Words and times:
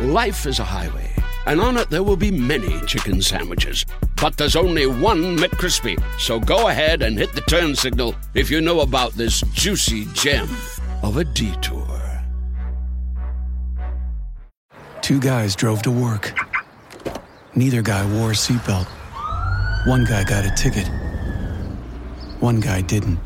Life 0.00 0.46
is 0.46 0.60
a 0.60 0.64
highway, 0.64 1.10
and 1.46 1.60
on 1.60 1.76
it 1.76 1.90
there 1.90 2.04
will 2.04 2.16
be 2.16 2.30
many 2.30 2.80
chicken 2.86 3.20
sandwiches. 3.20 3.84
But 4.20 4.36
there's 4.36 4.54
only 4.54 4.86
one 4.86 5.36
McCrispy. 5.36 6.00
So 6.20 6.38
go 6.38 6.68
ahead 6.68 7.02
and 7.02 7.18
hit 7.18 7.32
the 7.32 7.40
turn 7.40 7.74
signal 7.74 8.14
if 8.32 8.48
you 8.48 8.60
know 8.60 8.80
about 8.80 9.14
this 9.14 9.40
juicy 9.54 10.04
gem 10.12 10.48
of 11.02 11.16
a 11.16 11.24
detour. 11.24 11.84
Two 15.00 15.18
guys 15.18 15.56
drove 15.56 15.82
to 15.82 15.90
work. 15.90 16.32
Neither 17.56 17.82
guy 17.82 18.06
wore 18.14 18.30
a 18.30 18.34
seatbelt. 18.34 18.86
One 19.88 20.04
guy 20.04 20.22
got 20.22 20.44
a 20.44 20.54
ticket. 20.54 20.86
One 22.38 22.60
guy 22.60 22.82
didn't. 22.82 23.18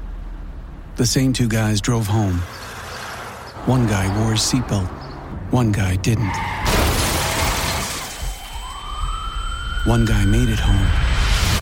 The 0.97 1.05
same 1.05 1.35
two 1.35 1.49
guys 1.49 1.83
drove 1.83 2.07
home. 2.07 2.39
One 3.67 3.87
guy 3.87 4.09
wore 4.21 4.33
a 4.33 4.37
seatbelt. 4.37 4.89
One 5.51 5.71
guy 5.71 5.97
didn't. 5.97 6.33
One 9.85 10.05
guy 10.05 10.25
made 10.25 10.49
it 10.49 10.61
home. 10.61 11.61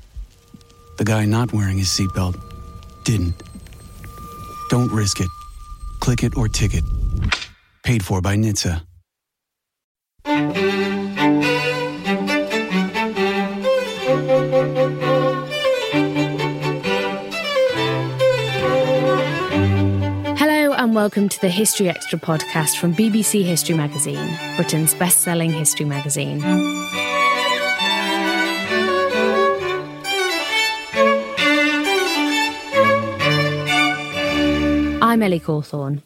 The 0.98 1.04
guy 1.04 1.24
not 1.24 1.54
wearing 1.54 1.78
his 1.78 1.88
seatbelt 1.88 2.38
didn't. 3.04 3.34
Don't 4.68 4.92
risk 4.92 5.20
it. 5.20 5.28
Click 6.00 6.22
it 6.22 6.36
or 6.36 6.46
ticket. 6.46 6.84
Paid 7.82 8.04
for 8.04 8.20
by 8.20 8.36
NHTSA. 8.36 8.82
Hello, 20.36 20.72
and 20.72 20.94
welcome 20.94 21.28
to 21.28 21.40
the 21.40 21.48
History 21.48 21.88
Extra 21.88 22.18
podcast 22.18 22.76
from 22.76 22.94
BBC 22.94 23.42
History 23.44 23.74
Magazine, 23.74 24.36
Britain's 24.56 24.94
best 24.94 25.20
selling 25.20 25.50
history 25.50 25.86
magazine. 25.86 26.40
I'm 35.20 35.24
Ellie 35.24 35.38
Cawthorne. 35.38 36.02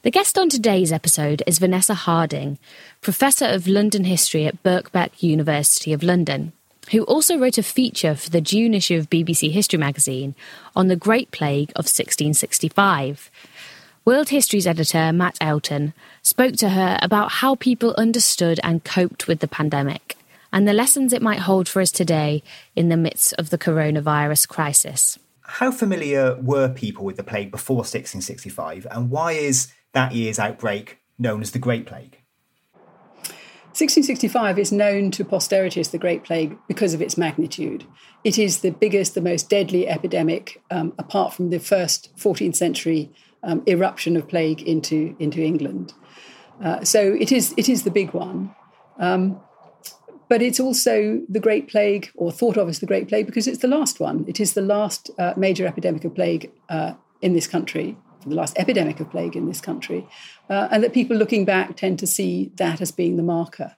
The 0.00 0.10
guest 0.10 0.38
on 0.38 0.48
today's 0.48 0.90
episode 0.90 1.42
is 1.46 1.58
Vanessa 1.58 1.92
Harding, 1.92 2.56
Professor 3.02 3.44
of 3.44 3.68
London 3.68 4.04
History 4.04 4.46
at 4.46 4.62
Birkbeck 4.62 5.22
University 5.22 5.92
of 5.92 6.02
London, 6.02 6.54
who 6.90 7.02
also 7.02 7.38
wrote 7.38 7.58
a 7.58 7.62
feature 7.62 8.14
for 8.14 8.30
the 8.30 8.40
June 8.40 8.72
issue 8.72 8.96
of 8.96 9.10
BBC 9.10 9.50
History 9.50 9.78
magazine 9.78 10.34
on 10.74 10.88
the 10.88 10.96
Great 10.96 11.30
Plague 11.30 11.68
of 11.72 11.84
1665. 11.84 13.30
World 14.06 14.30
Histories 14.30 14.66
editor, 14.66 15.12
Matt 15.12 15.36
Elton, 15.42 15.92
spoke 16.22 16.54
to 16.54 16.70
her 16.70 16.98
about 17.02 17.30
how 17.30 17.54
people 17.54 17.94
understood 17.98 18.60
and 18.64 18.82
coped 18.82 19.28
with 19.28 19.40
the 19.40 19.46
pandemic 19.46 20.16
and 20.54 20.66
the 20.66 20.72
lessons 20.72 21.12
it 21.12 21.20
might 21.20 21.40
hold 21.40 21.68
for 21.68 21.82
us 21.82 21.90
today 21.92 22.42
in 22.74 22.88
the 22.88 22.96
midst 22.96 23.34
of 23.34 23.50
the 23.50 23.58
coronavirus 23.58 24.48
crisis. 24.48 25.18
How 25.48 25.70
familiar 25.70 26.36
were 26.42 26.68
people 26.68 27.06
with 27.06 27.16
the 27.16 27.24
plague 27.24 27.50
before 27.50 27.78
1665, 27.78 28.86
and 28.90 29.10
why 29.10 29.32
is 29.32 29.72
that 29.92 30.14
year's 30.14 30.38
outbreak 30.38 30.98
known 31.18 31.40
as 31.40 31.52
the 31.52 31.58
Great 31.58 31.86
Plague? 31.86 32.18
1665 33.72 34.58
is 34.58 34.70
known 34.70 35.10
to 35.10 35.24
posterity 35.24 35.80
as 35.80 35.88
the 35.88 35.96
Great 35.96 36.22
Plague 36.22 36.58
because 36.68 36.92
of 36.92 37.00
its 37.00 37.16
magnitude. 37.16 37.86
It 38.24 38.38
is 38.38 38.60
the 38.60 38.70
biggest, 38.70 39.14
the 39.14 39.22
most 39.22 39.48
deadly 39.48 39.88
epidemic, 39.88 40.62
um, 40.70 40.92
apart 40.98 41.32
from 41.32 41.48
the 41.48 41.58
first 41.58 42.14
14th 42.18 42.54
century 42.54 43.10
um, 43.42 43.62
eruption 43.66 44.18
of 44.18 44.28
plague 44.28 44.60
into, 44.62 45.16
into 45.18 45.40
England. 45.40 45.94
Uh, 46.62 46.84
so 46.84 47.14
it 47.14 47.32
is, 47.32 47.54
it 47.56 47.70
is 47.70 47.84
the 47.84 47.90
big 47.90 48.12
one. 48.12 48.54
Um, 48.98 49.40
but 50.28 50.42
it's 50.42 50.60
also 50.60 51.22
the 51.28 51.40
Great 51.40 51.68
Plague, 51.68 52.10
or 52.14 52.30
thought 52.30 52.56
of 52.56 52.68
as 52.68 52.80
the 52.80 52.86
Great 52.86 53.08
Plague, 53.08 53.26
because 53.26 53.46
it's 53.46 53.58
the 53.58 53.68
last 53.68 54.00
one. 54.00 54.24
It 54.28 54.40
is 54.40 54.54
the 54.54 54.62
last 54.62 55.10
uh, 55.18 55.34
major 55.36 55.66
epidemic 55.66 56.04
of 56.04 56.14
plague 56.14 56.50
uh, 56.68 56.94
in 57.20 57.32
this 57.32 57.46
country, 57.46 57.96
the 58.26 58.34
last 58.34 58.58
epidemic 58.58 59.00
of 59.00 59.10
plague 59.10 59.36
in 59.36 59.46
this 59.46 59.60
country, 59.60 60.06
uh, 60.50 60.68
and 60.70 60.82
that 60.84 60.92
people 60.92 61.16
looking 61.16 61.44
back 61.44 61.76
tend 61.76 61.98
to 62.00 62.06
see 62.06 62.52
that 62.56 62.80
as 62.80 62.92
being 62.92 63.16
the 63.16 63.22
marker. 63.22 63.76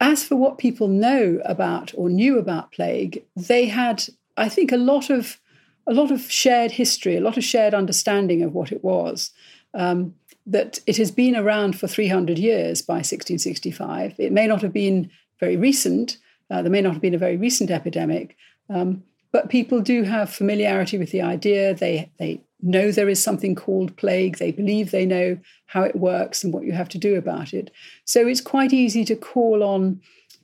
As 0.00 0.24
for 0.24 0.36
what 0.36 0.58
people 0.58 0.88
know 0.88 1.40
about 1.44 1.92
or 1.94 2.08
knew 2.08 2.38
about 2.38 2.72
plague, 2.72 3.24
they 3.36 3.66
had, 3.66 4.04
I 4.36 4.48
think, 4.48 4.72
a 4.72 4.76
lot 4.76 5.10
of 5.10 5.40
a 5.86 5.92
lot 5.92 6.10
of 6.10 6.30
shared 6.30 6.72
history, 6.72 7.16
a 7.16 7.20
lot 7.20 7.36
of 7.36 7.44
shared 7.44 7.74
understanding 7.74 8.42
of 8.42 8.54
what 8.54 8.70
it 8.70 8.84
was. 8.84 9.30
Um, 9.74 10.14
that 10.46 10.80
it 10.86 10.96
has 10.96 11.10
been 11.10 11.36
around 11.36 11.78
for 11.78 11.86
300 11.86 12.38
years 12.38 12.82
by 12.82 12.94
1665. 12.94 14.14
It 14.18 14.32
may 14.32 14.46
not 14.46 14.62
have 14.62 14.72
been 14.72 15.10
very 15.38 15.56
recent, 15.56 16.18
uh, 16.50 16.62
there 16.62 16.70
may 16.70 16.82
not 16.82 16.92
have 16.92 17.02
been 17.02 17.14
a 17.14 17.18
very 17.18 17.36
recent 17.36 17.70
epidemic, 17.70 18.36
um, 18.68 19.02
but 19.32 19.48
people 19.48 19.80
do 19.80 20.02
have 20.02 20.32
familiarity 20.32 20.98
with 20.98 21.12
the 21.12 21.22
idea. 21.22 21.74
They, 21.74 22.10
they 22.18 22.42
know 22.60 22.90
there 22.90 23.08
is 23.08 23.22
something 23.22 23.54
called 23.54 23.96
plague, 23.96 24.38
they 24.38 24.50
believe 24.50 24.90
they 24.90 25.06
know 25.06 25.38
how 25.66 25.82
it 25.82 25.96
works 25.96 26.42
and 26.42 26.52
what 26.52 26.64
you 26.64 26.72
have 26.72 26.88
to 26.90 26.98
do 26.98 27.16
about 27.16 27.54
it. 27.54 27.70
So 28.04 28.26
it's 28.26 28.40
quite 28.40 28.72
easy 28.72 29.04
to 29.06 29.16
call 29.16 29.62
on 29.62 30.00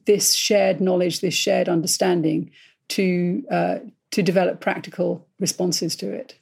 this 0.06 0.34
shared 0.34 0.80
knowledge, 0.80 1.20
this 1.20 1.34
shared 1.34 1.68
understanding 1.68 2.50
to, 2.88 3.44
uh, 3.50 3.78
to 4.12 4.22
develop 4.22 4.60
practical 4.60 5.26
responses 5.40 5.96
to 5.96 6.10
it. 6.12 6.38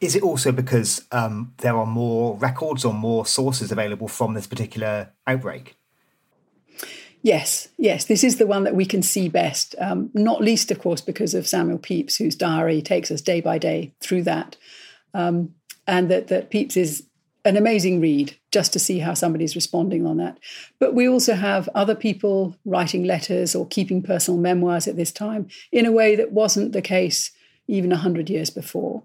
Is 0.00 0.16
it 0.16 0.22
also 0.22 0.52
because 0.52 1.04
um, 1.12 1.52
there 1.58 1.76
are 1.76 1.86
more 1.86 2.36
records 2.36 2.84
or 2.84 2.94
more 2.94 3.26
sources 3.26 3.70
available 3.70 4.08
from 4.08 4.34
this 4.34 4.46
particular 4.46 5.10
outbreak? 5.26 5.76
Yes, 7.22 7.68
yes, 7.76 8.04
this 8.04 8.22
is 8.22 8.36
the 8.36 8.46
one 8.46 8.64
that 8.64 8.76
we 8.76 8.84
can 8.84 9.02
see 9.02 9.28
best, 9.28 9.74
um, 9.80 10.10
not 10.14 10.42
least, 10.42 10.70
of 10.70 10.78
course, 10.78 11.00
because 11.00 11.34
of 11.34 11.46
Samuel 11.46 11.78
Pepys, 11.78 12.16
whose 12.16 12.36
diary 12.36 12.80
takes 12.80 13.10
us 13.10 13.20
day 13.20 13.40
by 13.40 13.58
day 13.58 13.92
through 14.00 14.22
that. 14.24 14.56
Um, 15.12 15.54
and 15.88 16.08
that, 16.10 16.28
that 16.28 16.50
Pepys 16.50 16.76
is 16.76 17.04
an 17.44 17.56
amazing 17.56 18.00
read 18.00 18.36
just 18.52 18.72
to 18.72 18.78
see 18.78 18.98
how 18.98 19.14
somebody's 19.14 19.56
responding 19.56 20.06
on 20.06 20.18
that. 20.18 20.38
But 20.78 20.94
we 20.94 21.08
also 21.08 21.34
have 21.34 21.68
other 21.74 21.94
people 21.94 22.56
writing 22.64 23.04
letters 23.04 23.54
or 23.54 23.66
keeping 23.66 24.02
personal 24.02 24.38
memoirs 24.38 24.86
at 24.86 24.96
this 24.96 25.12
time 25.12 25.48
in 25.72 25.86
a 25.86 25.92
way 25.92 26.16
that 26.16 26.32
wasn't 26.32 26.72
the 26.72 26.82
case 26.82 27.30
even 27.68 27.90
100 27.90 28.30
years 28.30 28.50
before 28.50 29.02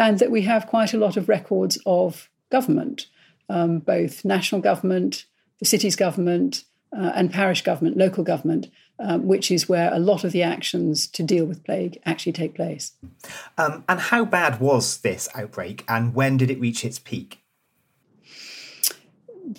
and 0.00 0.18
that 0.18 0.30
we 0.30 0.42
have 0.42 0.66
quite 0.66 0.94
a 0.94 0.98
lot 0.98 1.16
of 1.16 1.28
records 1.28 1.78
of 1.84 2.28
government, 2.50 3.06
um, 3.48 3.78
both 3.78 4.24
national 4.24 4.60
government, 4.62 5.26
the 5.60 5.66
city's 5.66 5.94
government, 5.94 6.64
uh, 6.96 7.12
and 7.14 7.30
parish 7.30 7.62
government, 7.62 7.96
local 7.96 8.24
government, 8.24 8.68
um, 8.98 9.26
which 9.26 9.50
is 9.50 9.68
where 9.68 9.92
a 9.94 9.98
lot 9.98 10.24
of 10.24 10.32
the 10.32 10.42
actions 10.42 11.06
to 11.06 11.22
deal 11.22 11.44
with 11.44 11.62
plague 11.64 12.00
actually 12.04 12.32
take 12.32 12.54
place. 12.54 12.92
Um, 13.58 13.84
and 13.88 14.00
how 14.00 14.24
bad 14.24 14.58
was 14.58 14.98
this 14.98 15.28
outbreak, 15.34 15.84
and 15.86 16.14
when 16.14 16.36
did 16.36 16.50
it 16.50 16.58
reach 16.58 16.84
its 16.84 16.98
peak? 16.98 17.38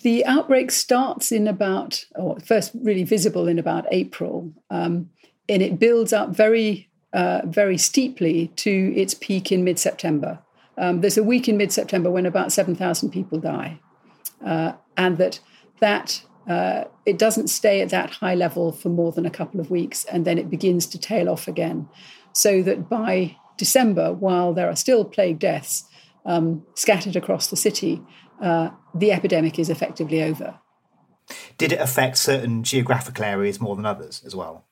The 0.02 0.26
outbreak 0.26 0.72
starts 0.72 1.32
in 1.32 1.48
about, 1.48 2.06
or 2.16 2.40
first 2.40 2.72
really 2.82 3.04
visible 3.04 3.48
in 3.48 3.60
about 3.60 3.86
April, 3.92 4.52
um, 4.70 5.10
and 5.48 5.62
it 5.62 5.80
builds 5.80 6.14
up 6.14 6.30
very, 6.30 6.90
uh, 7.14 7.42
very 7.46 7.78
steeply 7.78 8.48
to 8.56 8.94
its 8.96 9.14
peak 9.14 9.52
in 9.52 9.64
mid 9.64 9.80
September. 9.80 10.40
Um, 10.78 11.02
there's 11.02 11.18
a 11.18 11.24
week 11.24 11.48
in 11.48 11.58
mid 11.58 11.72
September 11.72 12.10
when 12.10 12.26
about 12.26 12.52
7,000 12.52 13.12
people 13.12 13.40
die. 13.40 13.80
Uh, 14.46 14.74
and 14.98 15.18
that 15.18 15.40
that 15.80 16.24
uh, 16.48 16.86
it 17.06 17.18
doesn't 17.18 17.48
stay 17.48 17.82
at 17.82 17.90
that 17.90 18.10
high 18.10 18.36
level 18.36 18.72
for 18.72 18.90
more 18.90 19.12
than 19.12 19.26
a 19.26 19.30
couple 19.30 19.60
of 19.60 19.70
weeks, 19.70 20.06
and 20.06 20.26
then 20.26 20.38
it 20.38 20.50
begins 20.50 20.88
to 20.88 21.00
tail 21.00 21.30
off 21.30 21.48
again. 21.48 21.88
So 22.34 22.62
that 22.64 22.90
by 22.90 23.38
December, 23.58 24.14
while 24.14 24.54
there 24.54 24.70
are 24.70 24.76
still 24.76 25.06
plague 25.06 25.40
deaths 25.40 25.84
um, 26.26 26.66
scattered 26.76 27.16
across 27.16 27.48
the 27.48 27.56
city, 27.56 28.02
uh, 28.42 28.70
the 28.96 29.12
epidemic 29.12 29.60
is 29.60 29.70
effectively 29.70 30.24
over. 30.24 30.60
Did 31.58 31.72
it 31.72 31.80
affect 31.80 32.18
certain 32.18 32.64
geographical 32.64 33.24
areas 33.24 33.62
more 33.62 33.76
than 33.76 33.86
others 33.86 34.22
as 34.26 34.36
well? 34.36 34.66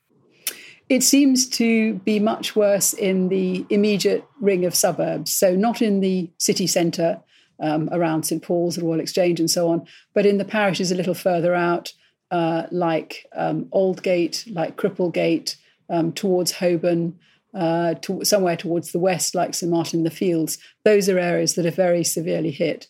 It 0.89 1.03
seems 1.03 1.47
to 1.50 1.95
be 1.95 2.19
much 2.19 2.56
worse 2.56 2.94
in 2.94 3.30
the 3.30 3.63
immediate 3.69 4.25
ring 4.41 4.65
of 4.65 4.74
suburbs. 4.74 5.31
So, 5.31 5.56
not 5.56 5.81
in 5.81 6.00
the 6.00 6.30
city 6.39 6.65
centre 6.65 7.21
um, 7.59 7.89
around 7.91 8.24
St 8.24 8.41
Paul's, 8.41 8.75
the 8.75 8.83
Royal 8.83 9.00
Exchange, 9.00 9.39
and 9.39 9.51
so 9.51 9.69
on, 9.69 9.86
but 10.13 10.25
in 10.25 10.39
the 10.39 10.45
parishes 10.45 10.91
a 10.91 10.95
little 10.95 11.13
further 11.13 11.53
out, 11.53 11.94
uh, 12.31 12.63
like 12.71 13.27
um, 13.36 13.65
Aldgate, 13.71 14.51
like 14.53 14.77
Cripplegate, 14.77 15.56
um, 15.89 16.12
towards 16.12 16.53
Holborn, 16.53 17.19
uh, 17.53 17.95
to, 17.95 18.24
somewhere 18.24 18.56
towards 18.56 18.92
the 18.92 19.00
west, 19.00 19.35
like 19.35 19.53
St 19.53 19.71
Martin 19.71 20.00
in 20.00 20.03
the 20.03 20.12
Fields. 20.12 20.57
Those 20.85 21.09
are 21.09 21.19
areas 21.19 21.56
that 21.56 21.65
are 21.65 21.71
very 21.71 22.03
severely 22.03 22.51
hit, 22.51 22.88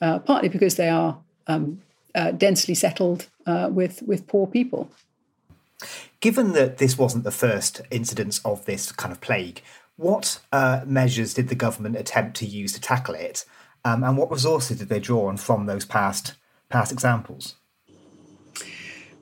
uh, 0.00 0.18
partly 0.18 0.48
because 0.48 0.76
they 0.76 0.88
are 0.88 1.18
um, 1.46 1.80
uh, 2.14 2.32
densely 2.32 2.74
settled 2.74 3.28
uh, 3.46 3.68
with, 3.72 4.02
with 4.02 4.26
poor 4.26 4.46
people. 4.46 4.90
Given 6.20 6.52
that 6.52 6.78
this 6.78 6.96
wasn't 6.96 7.24
the 7.24 7.30
first 7.30 7.80
incidence 7.90 8.40
of 8.44 8.64
this 8.64 8.92
kind 8.92 9.12
of 9.12 9.20
plague, 9.20 9.62
what 9.96 10.40
uh, 10.52 10.82
measures 10.86 11.34
did 11.34 11.48
the 11.48 11.54
government 11.54 11.96
attempt 11.96 12.36
to 12.38 12.46
use 12.46 12.72
to 12.72 12.80
tackle 12.80 13.14
it, 13.14 13.44
um, 13.84 14.02
and 14.04 14.16
what 14.16 14.30
resources 14.30 14.78
did 14.78 14.88
they 14.88 15.00
draw 15.00 15.28
on 15.28 15.36
from 15.36 15.66
those 15.66 15.84
past 15.84 16.34
past 16.68 16.92
examples? 16.92 17.56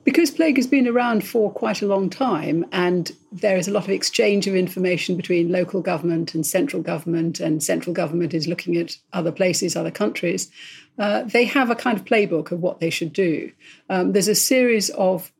Because 0.03 0.31
plague 0.31 0.57
has 0.57 0.65
been 0.65 0.87
around 0.87 1.23
for 1.23 1.51
quite 1.51 1.83
a 1.83 1.87
long 1.87 2.09
time, 2.09 2.65
and 2.71 3.11
there 3.31 3.57
is 3.57 3.67
a 3.67 3.71
lot 3.71 3.83
of 3.83 3.91
exchange 3.91 4.47
of 4.47 4.55
information 4.55 5.15
between 5.15 5.51
local 5.51 5.81
government 5.81 6.33
and 6.33 6.45
central 6.45 6.81
government, 6.81 7.39
and 7.39 7.61
central 7.61 7.93
government 7.93 8.33
is 8.33 8.47
looking 8.47 8.77
at 8.77 8.97
other 9.13 9.31
places, 9.31 9.75
other 9.75 9.91
countries. 9.91 10.49
Uh, 10.97 11.23
they 11.23 11.45
have 11.45 11.69
a 11.69 11.75
kind 11.75 11.99
of 11.99 12.05
playbook 12.05 12.51
of 12.51 12.61
what 12.61 12.79
they 12.79 12.89
should 12.89 13.13
do. 13.13 13.51
Um, 13.89 14.13
there's 14.13 14.27
a 14.27 14.35
series 14.35 14.89
of 14.91 15.31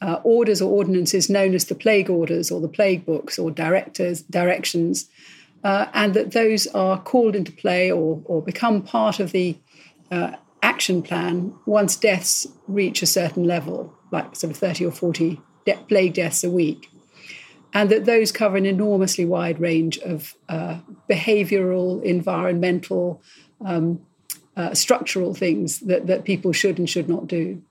uh, 0.00 0.20
orders 0.22 0.62
or 0.62 0.70
ordinances 0.70 1.28
known 1.28 1.54
as 1.54 1.64
the 1.66 1.74
plague 1.74 2.08
orders 2.08 2.50
or 2.50 2.60
the 2.60 2.68
plague 2.68 3.04
books 3.04 3.38
or 3.38 3.50
directors 3.50 4.22
directions, 4.22 5.08
uh, 5.64 5.86
and 5.92 6.14
that 6.14 6.32
those 6.32 6.66
are 6.68 7.00
called 7.00 7.34
into 7.34 7.52
play 7.52 7.90
or, 7.90 8.22
or 8.24 8.42
become 8.42 8.82
part 8.82 9.18
of 9.18 9.32
the 9.32 9.58
uh, 10.10 10.32
action 10.62 11.02
plan 11.02 11.54
once 11.66 11.96
deaths 11.96 12.46
reach 12.66 13.02
a 13.02 13.06
certain 13.06 13.44
level, 13.44 13.92
like 14.10 14.36
sort 14.36 14.50
of 14.50 14.56
30 14.56 14.86
or 14.86 14.92
40 14.92 15.40
de- 15.64 15.76
plague 15.88 16.14
deaths 16.14 16.44
a 16.44 16.50
week. 16.50 16.90
And 17.74 17.90
that 17.90 18.06
those 18.06 18.32
cover 18.32 18.56
an 18.56 18.66
enormously 18.66 19.24
wide 19.24 19.60
range 19.60 19.98
of 19.98 20.34
uh, 20.48 20.78
behavioral, 21.08 22.02
environmental, 22.02 23.22
um, 23.64 24.00
uh, 24.56 24.74
structural 24.74 25.34
things 25.34 25.80
that, 25.80 26.06
that 26.06 26.24
people 26.24 26.52
should 26.52 26.78
and 26.78 26.88
should 26.88 27.08
not 27.08 27.26
do. 27.26 27.62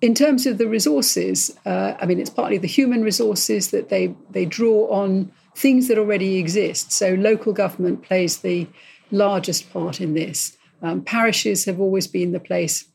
In 0.00 0.14
terms 0.14 0.46
of 0.46 0.56
the 0.56 0.66
resources, 0.66 1.54
uh, 1.66 1.94
I 2.00 2.06
mean, 2.06 2.20
it's 2.20 2.30
partly 2.30 2.56
the 2.56 2.66
human 2.66 3.02
resources 3.02 3.70
that 3.70 3.90
they, 3.90 4.14
they 4.30 4.46
draw 4.46 4.88
on 4.88 5.30
things 5.54 5.88
that 5.88 5.98
already 5.98 6.38
exist. 6.38 6.90
So 6.90 7.14
local 7.14 7.52
government 7.52 8.02
plays 8.02 8.38
the 8.38 8.66
largest 9.10 9.70
part 9.72 10.00
in 10.00 10.14
this. 10.14 10.56
Um, 10.82 11.02
parishes 11.02 11.66
have 11.66 11.80
always 11.80 12.06
been 12.06 12.32
the 12.32 12.40
place 12.40 12.86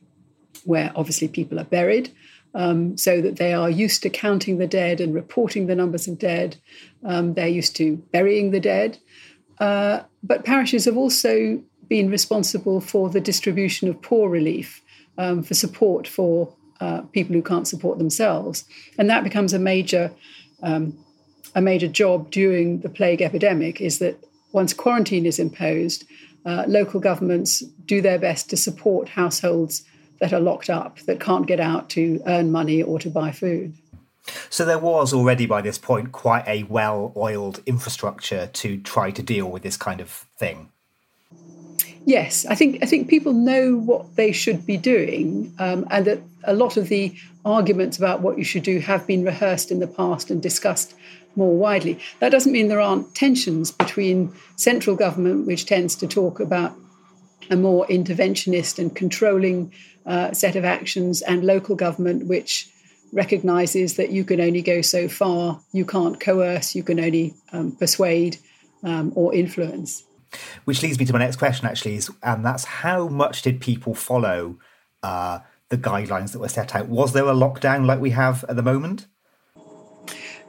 where 0.63 0.91
obviously 0.95 1.27
people 1.27 1.59
are 1.59 1.65
buried. 1.65 2.11
Um, 2.55 2.97
so 2.97 3.19
that 3.19 3.35
they 3.35 3.53
are 3.53 3.69
used 3.69 4.01
to 4.03 4.09
counting 4.09 4.59
the 4.59 4.65
dead 4.65 5.01
and 5.01 5.13
reporting 5.13 5.67
the 5.67 5.75
numbers 5.75 6.07
of 6.07 6.17
dead. 6.17 6.55
Um, 7.03 7.33
they're 7.33 7.49
used 7.49 7.75
to 7.75 7.97
burying 8.13 8.51
the 8.51 8.61
dead. 8.61 8.97
Uh, 9.59 10.03
but 10.23 10.45
parishes 10.45 10.85
have 10.85 10.95
also 10.95 11.61
been 11.89 12.09
responsible 12.09 12.79
for 12.79 13.09
the 13.09 13.19
distribution 13.19 13.89
of 13.89 14.01
poor 14.01 14.29
relief, 14.29 14.81
um, 15.17 15.43
for 15.43 15.53
support 15.53 16.07
for 16.07 16.55
uh, 16.79 17.01
people 17.11 17.33
who 17.33 17.41
can't 17.41 17.67
support 17.67 17.97
themselves, 17.97 18.65
and 18.97 19.09
that 19.09 19.23
becomes 19.23 19.53
a 19.53 19.59
major 19.59 20.11
um, 20.63 20.97
a 21.53 21.61
major 21.61 21.87
job 21.87 22.31
during 22.31 22.79
the 22.79 22.89
plague 22.89 23.21
epidemic. 23.21 23.81
Is 23.81 23.99
that 23.99 24.23
once 24.51 24.73
quarantine 24.73 25.25
is 25.25 25.39
imposed, 25.39 26.05
uh, 26.45 26.65
local 26.67 26.99
governments 26.99 27.59
do 27.85 28.01
their 28.01 28.19
best 28.19 28.49
to 28.49 28.57
support 28.57 29.09
households 29.09 29.83
that 30.19 30.33
are 30.33 30.39
locked 30.39 30.69
up 30.69 30.99
that 31.01 31.19
can't 31.19 31.47
get 31.47 31.59
out 31.59 31.89
to 31.89 32.21
earn 32.25 32.51
money 32.51 32.81
or 32.81 32.99
to 32.99 33.09
buy 33.09 33.31
food. 33.31 33.73
So 34.49 34.65
there 34.65 34.79
was 34.79 35.13
already 35.13 35.45
by 35.45 35.61
this 35.61 35.77
point 35.77 36.11
quite 36.11 36.47
a 36.47 36.63
well-oiled 36.63 37.61
infrastructure 37.65 38.47
to 38.47 38.77
try 38.77 39.11
to 39.11 39.21
deal 39.21 39.51
with 39.51 39.63
this 39.63 39.77
kind 39.77 40.01
of 40.01 40.25
thing. 40.37 40.69
Yes, 42.05 42.45
I 42.45 42.55
think 42.55 42.83
I 42.83 42.85
think 42.85 43.09
people 43.09 43.33
know 43.33 43.77
what 43.77 44.15
they 44.15 44.31
should 44.31 44.65
be 44.65 44.77
doing, 44.77 45.53
um, 45.57 45.87
and 45.89 46.05
that 46.05 46.19
a 46.43 46.53
lot 46.53 46.77
of 46.77 46.87
the 46.89 47.15
arguments 47.43 47.97
about 47.97 48.21
what 48.21 48.37
you 48.37 48.43
should 48.43 48.63
do 48.63 48.79
have 48.79 49.07
been 49.07 49.23
rehearsed 49.23 49.71
in 49.71 49.79
the 49.79 49.87
past 49.87 50.29
and 50.29 50.41
discussed 50.41 50.93
more 51.35 51.55
widely. 51.55 51.99
That 52.19 52.31
doesn't 52.31 52.51
mean 52.51 52.67
there 52.67 52.79
aren't 52.79 53.13
tensions 53.15 53.71
between 53.71 54.31
central 54.55 54.95
government, 54.95 55.47
which 55.47 55.65
tends 55.65 55.95
to 55.97 56.07
talk 56.07 56.39
about 56.39 56.75
a 57.49 57.55
more 57.55 57.85
interventionist 57.87 58.79
and 58.79 58.95
controlling 58.95 59.71
uh, 60.05 60.31
set 60.33 60.55
of 60.55 60.63
actions, 60.63 61.21
and 61.23 61.43
local 61.43 61.75
government, 61.75 62.27
which 62.27 62.69
recognizes 63.11 63.95
that 63.95 64.11
you 64.11 64.23
can 64.23 64.39
only 64.39 64.61
go 64.61 64.81
so 64.81 65.07
far, 65.07 65.59
you 65.71 65.85
can't 65.85 66.19
coerce, 66.19 66.75
you 66.75 66.83
can 66.83 66.99
only 66.99 67.33
um, 67.51 67.71
persuade 67.71 68.37
um, 68.83 69.11
or 69.15 69.33
influence. 69.33 70.03
Which 70.65 70.81
leads 70.83 70.99
me 70.99 71.05
to 71.05 71.13
my 71.13 71.19
next 71.19 71.37
question, 71.37 71.67
actually, 71.67 71.95
is 71.95 72.11
and 72.23 72.45
that's 72.45 72.65
how 72.65 73.07
much 73.07 73.41
did 73.41 73.61
people 73.61 73.93
follow 73.93 74.57
uh, 75.03 75.39
the 75.69 75.77
guidelines 75.77 76.31
that 76.31 76.39
were 76.39 76.47
set 76.47 76.75
out? 76.75 76.87
Was 76.87 77.13
there 77.13 77.25
a 77.25 77.33
lockdown 77.33 77.85
like 77.85 77.99
we 77.99 78.11
have 78.11 78.43
at 78.49 78.55
the 78.55 78.63
moment? 78.63 79.07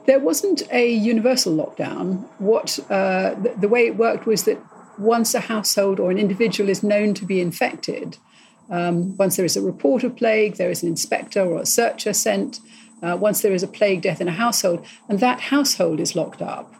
There 0.05 0.19
wasn't 0.19 0.63
a 0.71 0.89
universal 0.89 1.53
lockdown. 1.53 2.25
What 2.39 2.79
uh, 2.89 3.35
the, 3.35 3.53
the, 3.57 3.67
way 3.67 3.87
it 3.87 3.97
worked 3.97 4.25
was 4.25 4.45
that 4.45 4.57
once 4.97 5.33
a 5.33 5.41
household 5.41 5.99
or 5.99 6.09
an 6.11 6.17
individual 6.17 6.69
is 6.69 6.81
known 6.81 7.13
to 7.15 7.25
be 7.25 7.41
infected, 7.41 8.17
um, 8.69 9.17
once 9.17 9.35
there 9.35 9.45
is 9.45 9.57
a 9.57 9.61
report 9.61 10.03
of 10.03 10.15
plague, 10.15 10.55
there 10.55 10.69
is 10.69 10.81
an 10.81 10.89
inspector 10.89 11.41
or 11.41 11.59
a 11.61 11.65
searcher 11.65 12.13
sent. 12.13 12.59
Uh, 13.03 13.15
once 13.15 13.41
there 13.41 13.53
is 13.53 13.63
a 13.63 13.67
plague 13.67 14.01
death 14.01 14.21
in 14.21 14.27
a 14.27 14.31
household, 14.31 14.83
and 15.07 15.19
that 15.19 15.39
household 15.39 15.99
is 15.99 16.15
locked 16.15 16.41
up. 16.41 16.73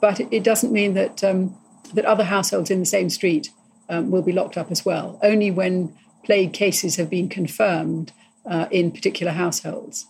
But 0.00 0.20
it, 0.20 0.28
it 0.30 0.44
doesn't 0.44 0.72
mean 0.72 0.94
that 0.94 1.24
um, 1.24 1.56
that 1.94 2.04
other 2.04 2.24
households 2.24 2.70
in 2.70 2.80
the 2.80 2.86
same 2.86 3.10
street 3.10 3.50
um, 3.88 4.10
will 4.10 4.22
be 4.22 4.32
locked 4.32 4.56
up 4.56 4.70
as 4.70 4.84
well, 4.84 5.18
only 5.22 5.50
when 5.50 5.94
plague 6.24 6.52
cases 6.52 6.96
have 6.96 7.08
been 7.08 7.28
confirmed 7.28 8.12
uh, 8.44 8.66
in 8.70 8.90
particular 8.90 9.32
households. 9.32 10.06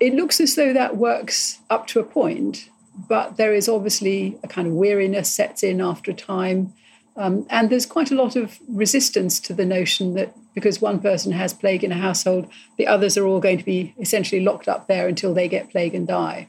It 0.00 0.14
looks 0.14 0.40
as 0.40 0.54
though 0.54 0.72
that 0.72 0.96
works 0.96 1.60
up 1.70 1.86
to 1.88 2.00
a 2.00 2.04
point, 2.04 2.68
but 3.08 3.36
there 3.36 3.54
is 3.54 3.68
obviously 3.68 4.38
a 4.42 4.48
kind 4.48 4.66
of 4.66 4.74
weariness 4.74 5.32
sets 5.32 5.62
in 5.62 5.80
after 5.80 6.10
a 6.10 6.14
time. 6.14 6.72
Um, 7.16 7.46
and 7.48 7.70
there's 7.70 7.86
quite 7.86 8.10
a 8.10 8.16
lot 8.16 8.36
of 8.36 8.58
resistance 8.68 9.38
to 9.40 9.54
the 9.54 9.64
notion 9.64 10.14
that 10.14 10.34
because 10.54 10.80
one 10.80 11.00
person 11.00 11.32
has 11.32 11.52
plague 11.52 11.84
in 11.84 11.92
a 11.92 11.96
household, 11.96 12.48
the 12.76 12.86
others 12.86 13.16
are 13.16 13.26
all 13.26 13.40
going 13.40 13.58
to 13.58 13.64
be 13.64 13.94
essentially 13.98 14.40
locked 14.40 14.68
up 14.68 14.88
there 14.88 15.08
until 15.08 15.34
they 15.34 15.48
get 15.48 15.70
plague 15.70 15.94
and 15.94 16.06
die. 16.06 16.48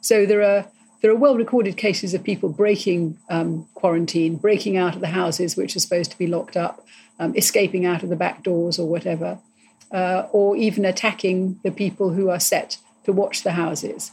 So 0.00 0.26
there 0.26 0.42
are 0.42 0.66
there 1.00 1.10
are 1.10 1.16
well 1.16 1.36
recorded 1.36 1.76
cases 1.76 2.14
of 2.14 2.24
people 2.24 2.48
breaking 2.48 3.18
um, 3.28 3.68
quarantine, 3.74 4.36
breaking 4.36 4.76
out 4.76 4.94
of 4.94 5.00
the 5.00 5.08
houses 5.08 5.56
which 5.56 5.76
are 5.76 5.80
supposed 5.80 6.10
to 6.10 6.18
be 6.18 6.26
locked 6.26 6.56
up, 6.56 6.86
um, 7.18 7.34
escaping 7.36 7.84
out 7.84 8.02
of 8.02 8.08
the 8.08 8.16
back 8.16 8.42
doors 8.42 8.78
or 8.78 8.88
whatever, 8.88 9.38
uh, 9.92 10.26
or 10.32 10.56
even 10.56 10.84
attacking 10.84 11.60
the 11.62 11.70
people 11.70 12.10
who 12.10 12.30
are 12.30 12.40
set 12.40 12.78
to 13.04 13.12
watch 13.12 13.42
the 13.42 13.52
houses. 13.52 14.12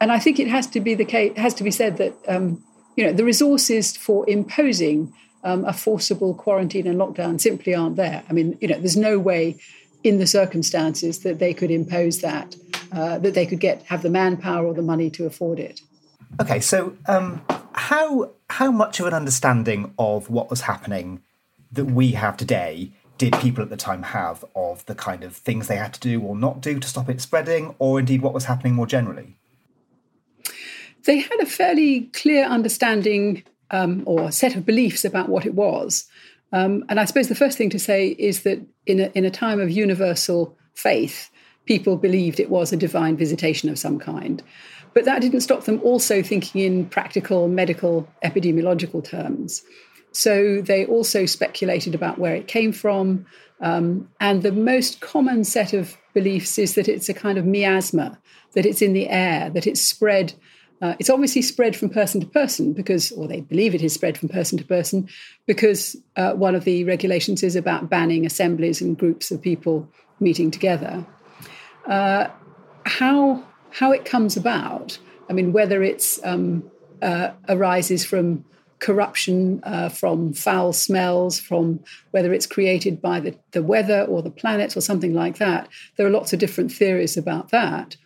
And 0.00 0.12
I 0.12 0.18
think 0.18 0.38
it 0.38 0.48
has 0.48 0.66
to 0.68 0.80
be 0.80 0.94
the 0.94 1.04
case, 1.04 1.36
has 1.36 1.54
to 1.54 1.64
be 1.64 1.70
said 1.70 1.96
that 1.96 2.14
um, 2.28 2.62
you 2.96 3.04
know 3.04 3.12
the 3.12 3.24
resources 3.24 3.96
for 3.96 4.28
imposing 4.28 5.12
um, 5.44 5.64
a 5.64 5.72
forcible 5.72 6.34
quarantine 6.34 6.86
and 6.86 6.98
lockdown 6.98 7.40
simply 7.40 7.74
aren't 7.74 7.96
there. 7.96 8.22
I 8.28 8.32
mean, 8.32 8.58
you 8.60 8.68
know, 8.68 8.78
there's 8.78 8.96
no 8.96 9.18
way 9.18 9.58
in 10.04 10.18
the 10.18 10.26
circumstances 10.26 11.20
that 11.20 11.38
they 11.38 11.54
could 11.54 11.70
impose 11.70 12.20
that, 12.20 12.56
uh, 12.92 13.18
that 13.18 13.34
they 13.34 13.46
could 13.46 13.60
get 13.60 13.82
have 13.84 14.02
the 14.02 14.10
manpower 14.10 14.66
or 14.66 14.74
the 14.74 14.82
money 14.82 15.10
to 15.10 15.26
afford 15.26 15.58
it. 15.58 15.80
Okay, 16.40 16.60
so 16.60 16.96
um, 17.06 17.42
how 17.72 18.30
how 18.50 18.70
much 18.70 19.00
of 19.00 19.06
an 19.06 19.14
understanding 19.14 19.94
of 19.98 20.30
what 20.30 20.50
was 20.50 20.62
happening 20.62 21.22
that 21.72 21.86
we 21.86 22.12
have 22.12 22.36
today 22.36 22.90
did 23.18 23.32
people 23.40 23.62
at 23.62 23.70
the 23.70 23.76
time 23.76 24.02
have 24.04 24.44
of 24.54 24.86
the 24.86 24.94
kind 24.94 25.24
of 25.24 25.34
things 25.36 25.66
they 25.66 25.76
had 25.76 25.92
to 25.92 26.00
do 26.00 26.20
or 26.22 26.36
not 26.36 26.60
do 26.60 26.78
to 26.78 26.88
stop 26.88 27.08
it 27.08 27.20
spreading, 27.20 27.74
or 27.78 27.98
indeed 27.98 28.22
what 28.22 28.32
was 28.32 28.44
happening 28.44 28.74
more 28.74 28.86
generally? 28.86 29.36
They 31.04 31.18
had 31.18 31.40
a 31.40 31.46
fairly 31.46 32.02
clear 32.12 32.44
understanding 32.44 33.42
um, 33.70 34.02
or 34.06 34.30
set 34.30 34.56
of 34.56 34.64
beliefs 34.64 35.04
about 35.04 35.28
what 35.28 35.46
it 35.46 35.54
was. 35.54 36.06
Um, 36.52 36.84
and 36.88 36.98
I 36.98 37.04
suppose 37.04 37.28
the 37.28 37.34
first 37.34 37.58
thing 37.58 37.70
to 37.70 37.78
say 37.78 38.08
is 38.08 38.42
that 38.42 38.60
in 38.86 39.00
a, 39.00 39.10
in 39.14 39.24
a 39.24 39.30
time 39.30 39.60
of 39.60 39.70
universal 39.70 40.56
faith, 40.74 41.30
people 41.68 41.98
believed 41.98 42.40
it 42.40 42.48
was 42.48 42.72
a 42.72 42.76
divine 42.78 43.14
visitation 43.14 43.68
of 43.68 43.78
some 43.78 43.98
kind. 43.98 44.42
But 44.94 45.04
that 45.04 45.20
didn't 45.20 45.42
stop 45.42 45.64
them 45.64 45.80
also 45.84 46.22
thinking 46.22 46.62
in 46.62 46.86
practical 46.86 47.46
medical 47.46 48.08
epidemiological 48.24 49.04
terms. 49.04 49.62
So 50.12 50.62
they 50.62 50.86
also 50.86 51.26
speculated 51.26 51.94
about 51.94 52.18
where 52.18 52.34
it 52.34 52.48
came 52.48 52.72
from. 52.72 53.26
Um, 53.60 54.08
and 54.18 54.42
the 54.42 54.50
most 54.50 55.00
common 55.00 55.44
set 55.44 55.74
of 55.74 55.96
beliefs 56.14 56.58
is 56.58 56.74
that 56.74 56.88
it's 56.88 57.10
a 57.10 57.14
kind 57.14 57.36
of 57.36 57.44
miasma, 57.44 58.18
that 58.54 58.64
it's 58.64 58.80
in 58.80 58.94
the 58.94 59.10
air, 59.10 59.50
that 59.50 59.66
it's 59.66 59.82
spread. 59.82 60.32
Uh, 60.80 60.94
it's 60.98 61.10
obviously 61.10 61.42
spread 61.42 61.76
from 61.76 61.90
person 61.90 62.18
to 62.22 62.26
person 62.26 62.72
because, 62.72 63.12
or 63.12 63.28
they 63.28 63.42
believe 63.42 63.74
it 63.74 63.82
is 63.82 63.92
spread 63.92 64.16
from 64.16 64.30
person 64.30 64.56
to 64.56 64.64
person 64.64 65.06
because 65.46 65.96
uh, 66.16 66.32
one 66.32 66.54
of 66.54 66.64
the 66.64 66.84
regulations 66.84 67.42
is 67.42 67.56
about 67.56 67.90
banning 67.90 68.24
assemblies 68.24 68.80
and 68.80 68.96
groups 68.96 69.30
of 69.30 69.42
people 69.42 69.86
meeting 70.18 70.50
together. 70.50 71.04
Uh, 71.88 72.28
how 72.84 73.42
how 73.70 73.92
it 73.92 74.04
comes 74.04 74.36
about, 74.36 74.98
I 75.28 75.32
mean, 75.32 75.52
whether 75.52 75.82
it's 75.82 76.20
um, 76.24 76.70
uh, 77.02 77.30
arises 77.48 78.04
from 78.04 78.44
corruption 78.78 79.60
uh, 79.64 79.88
from 79.88 80.32
foul 80.32 80.72
smells, 80.72 81.40
from 81.40 81.80
whether 82.12 82.32
it's 82.32 82.46
created 82.46 83.02
by 83.02 83.20
the, 83.20 83.36
the 83.50 83.62
weather 83.62 84.02
or 84.04 84.22
the 84.22 84.30
planets 84.30 84.76
or 84.76 84.80
something 84.80 85.14
like 85.14 85.38
that. 85.38 85.68
There 85.96 86.06
are 86.06 86.10
lots 86.10 86.32
of 86.32 86.38
different 86.38 86.72
theories 86.72 87.16
about 87.16 87.50
that. 87.50 87.96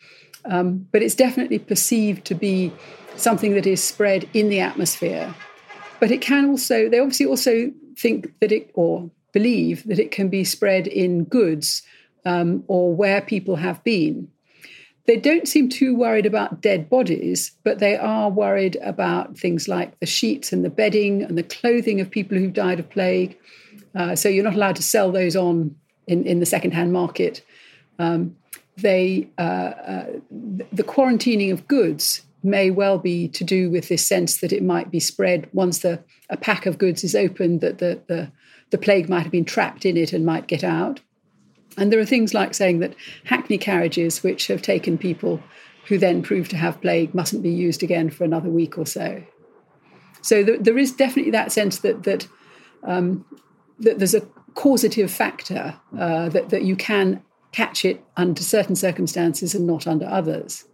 Um, 0.45 0.89
but 0.91 1.03
it's 1.03 1.15
definitely 1.15 1.59
perceived 1.59 2.25
to 2.27 2.35
be 2.35 2.73
something 3.17 3.55
that 3.55 3.67
is 3.67 3.83
spread 3.83 4.29
in 4.33 4.49
the 4.49 4.61
atmosphere. 4.61 5.35
But 6.01 6.11
it 6.11 6.21
can 6.21 6.49
also, 6.49 6.89
they 6.89 6.99
obviously 6.99 7.27
also 7.27 7.71
think 7.97 8.33
that 8.41 8.51
it, 8.51 8.71
or 8.75 9.11
believe 9.33 9.87
that 9.87 9.99
it 9.99 10.11
can 10.11 10.29
be 10.29 10.43
spread 10.43 10.87
in 10.87 11.25
goods 11.25 11.83
um, 12.25 12.65
or 12.67 12.95
where 12.95 13.21
people 13.21 13.57
have 13.57 13.83
been. 13.85 14.29
They 15.07 15.17
don't 15.17 15.49
seem 15.49 15.69
too 15.69 15.97
worried 15.97 16.27
about 16.27 16.61
dead 16.61 16.89
bodies, 16.89 17.53
but 17.65 17.81
they 17.81 17.97
are 17.97 18.31
worried 18.31 18.77
about 18.83 19.37
things 19.37 19.67
like 19.67 19.99
the 19.99 20.07
sheets 20.07 20.53
and 20.53 20.65
the 20.65 20.71
bedding 20.71 21.23
and 21.23 21.37
the 21.37 21.43
clothing 21.43 22.01
of 22.01 22.11
people 22.11 22.39
who've 22.39 22.53
died 22.53 22.79
of 22.79 22.89
plague. 22.89 23.37
Uh, 23.95 24.15
so 24.15 24.29
you're 24.29 24.45
not 24.45 24.55
allowed 24.55 24.77
to 24.77 24.83
sell 24.83 25.11
those 25.11 25.35
on 25.35 25.75
in, 26.07 26.25
in 26.25 26.39
the 26.39 26.47
secondhand 26.47 26.93
market. 26.93 27.45
Um, 27.99 28.37
they 28.77 29.29
uh, 29.39 29.41
uh, 29.41 30.07
the 30.31 30.85
quarantining 30.85 31.53
of 31.53 31.67
goods 31.69 32.23
may 32.43 32.71
well 32.71 32.99
be 32.99 33.29
to 33.29 33.45
do 33.45 33.71
with 33.71 33.89
this 33.89 34.05
sense 34.05 34.39
that 34.39 34.53
it 34.53 34.63
might 34.63 34.91
be 34.91 34.99
spread 35.01 35.49
once 35.53 35.81
the 35.81 36.03
a 36.31 36.37
pack 36.37 36.65
of 36.67 36.79
goods 36.79 37.05
is 37.05 37.15
opened 37.15 37.61
that 37.61 37.79
the, 37.79 38.01
the 38.07 38.31
the 38.71 38.79
plague 38.79 39.09
might 39.09 39.23
have 39.23 39.33
been 39.33 39.45
trapped 39.45 39.85
in 39.85 39.97
it 39.97 40.13
and 40.13 40.25
might 40.25 40.47
get 40.47 40.65
out. 40.65 41.01
And 41.77 41.93
there 41.93 42.01
are 42.01 42.07
things 42.07 42.35
like 42.35 42.55
saying 42.55 42.81
that 42.81 42.95
hackney 43.25 43.59
carriages, 43.59 44.23
which 44.23 44.47
have 44.49 44.63
taken 44.63 44.99
people 44.99 45.43
who 45.87 45.99
then 45.99 46.23
prove 46.23 46.49
to 46.51 46.57
have 46.57 46.81
plague, 46.81 47.15
mustn't 47.15 47.43
be 47.43 47.51
used 47.51 47.83
again 47.83 48.11
for 48.11 48.25
another 48.25 48.49
week 48.49 48.79
or 48.79 48.87
so. 48.87 49.23
So 50.21 50.45
th- 50.45 50.61
there 50.61 50.79
is 50.79 50.93
definitely 50.93 51.33
that 51.33 51.53
sense 51.53 51.81
that 51.81 52.05
that, 52.05 52.29
um, 52.85 53.25
that 53.81 53.99
there's 53.99 54.15
a 54.15 54.21
causative 54.55 55.11
factor 55.11 55.79
uh, 55.99 56.29
that 56.29 56.51
that 56.51 56.63
you 56.63 56.77
can 56.77 57.23
catch 57.53 57.85
it 57.85 58.03
under 58.17 58.43
certain 58.43 58.77
circumstances 58.77 59.55
and 59.55 59.67
not 59.67 59.87
under 59.87 60.07
others. 60.07 60.65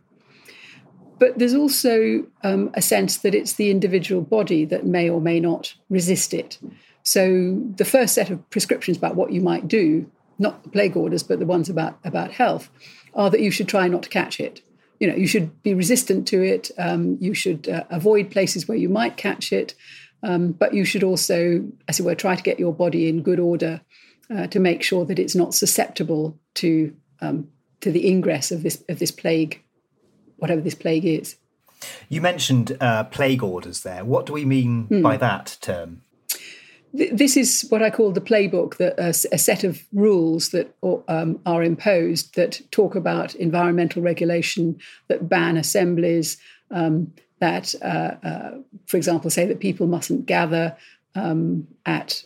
But 1.18 1.38
there's 1.38 1.54
also 1.54 2.24
um, 2.44 2.70
a 2.74 2.82
sense 2.82 3.18
that 3.18 3.34
it's 3.34 3.54
the 3.54 3.70
individual 3.70 4.22
body 4.22 4.64
that 4.66 4.86
may 4.86 5.10
or 5.10 5.20
may 5.20 5.40
not 5.40 5.74
resist 5.90 6.32
it. 6.32 6.58
So 7.02 7.60
the 7.76 7.84
first 7.84 8.14
set 8.14 8.30
of 8.30 8.48
prescriptions 8.50 8.96
about 8.96 9.16
what 9.16 9.32
you 9.32 9.40
might 9.40 9.66
do 9.66 10.08
not 10.38 10.62
the 10.62 10.68
plague 10.70 10.96
orders, 10.96 11.22
but 11.22 11.38
the 11.38 11.46
ones 11.46 11.68
about, 11.68 11.98
about 12.04 12.32
health, 12.32 12.70
are 13.14 13.30
that 13.30 13.40
you 13.40 13.50
should 13.50 13.68
try 13.68 13.88
not 13.88 14.02
to 14.04 14.08
catch 14.08 14.40
it. 14.40 14.62
You 15.00 15.08
know, 15.08 15.16
you 15.16 15.26
should 15.26 15.62
be 15.62 15.74
resistant 15.74 16.26
to 16.28 16.42
it. 16.42 16.70
Um, 16.78 17.18
you 17.20 17.34
should 17.34 17.68
uh, 17.68 17.84
avoid 17.90 18.30
places 18.30 18.66
where 18.66 18.78
you 18.78 18.88
might 18.88 19.16
catch 19.16 19.52
it. 19.52 19.74
Um, 20.22 20.52
but 20.52 20.74
you 20.74 20.84
should 20.84 21.04
also, 21.04 21.64
as 21.86 22.00
it 22.00 22.02
were, 22.02 22.14
try 22.14 22.34
to 22.34 22.42
get 22.42 22.58
your 22.58 22.74
body 22.74 23.08
in 23.08 23.22
good 23.22 23.38
order 23.38 23.80
uh, 24.34 24.48
to 24.48 24.58
make 24.58 24.82
sure 24.82 25.04
that 25.04 25.18
it's 25.18 25.34
not 25.34 25.54
susceptible 25.54 26.38
to 26.54 26.94
um, 27.20 27.48
to 27.80 27.92
the 27.92 28.08
ingress 28.08 28.50
of 28.50 28.62
this 28.62 28.82
of 28.88 28.98
this 28.98 29.12
plague, 29.12 29.62
whatever 30.36 30.60
this 30.60 30.74
plague 30.74 31.04
is. 31.04 31.36
You 32.08 32.20
mentioned 32.20 32.76
uh, 32.80 33.04
plague 33.04 33.42
orders 33.42 33.82
there. 33.82 34.04
What 34.04 34.26
do 34.26 34.32
we 34.32 34.44
mean 34.44 34.88
mm. 34.88 35.02
by 35.02 35.16
that 35.18 35.58
term? 35.60 36.02
This 36.92 37.36
is 37.36 37.66
what 37.68 37.82
I 37.82 37.90
call 37.90 38.12
the 38.12 38.20
playbook, 38.20 38.76
that 38.78 38.98
a 38.98 39.12
set 39.12 39.64
of 39.64 39.82
rules 39.92 40.50
that 40.50 40.74
um, 41.08 41.40
are 41.44 41.62
imposed 41.62 42.34
that 42.34 42.60
talk 42.70 42.94
about 42.94 43.34
environmental 43.34 44.02
regulation, 44.02 44.78
that 45.08 45.28
ban 45.28 45.56
assemblies, 45.56 46.38
um, 46.70 47.12
that, 47.40 47.74
uh, 47.82 48.14
uh, 48.26 48.50
for 48.86 48.96
example, 48.96 49.30
say 49.30 49.46
that 49.46 49.60
people 49.60 49.86
mustn't 49.86 50.26
gather 50.26 50.76
um, 51.14 51.66
at 51.84 52.24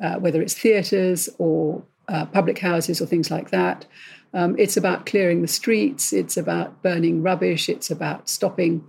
uh, 0.00 0.16
whether 0.16 0.42
it's 0.42 0.54
theatres 0.54 1.28
or 1.38 1.82
uh, 2.08 2.26
public 2.26 2.58
houses 2.58 3.00
or 3.00 3.06
things 3.06 3.30
like 3.30 3.50
that. 3.50 3.86
Um, 4.34 4.56
it's 4.58 4.76
about 4.76 5.06
clearing 5.06 5.42
the 5.42 5.48
streets. 5.48 6.12
It's 6.12 6.36
about 6.36 6.82
burning 6.82 7.22
rubbish. 7.22 7.68
It's 7.68 7.90
about 7.90 8.28
stopping 8.28 8.84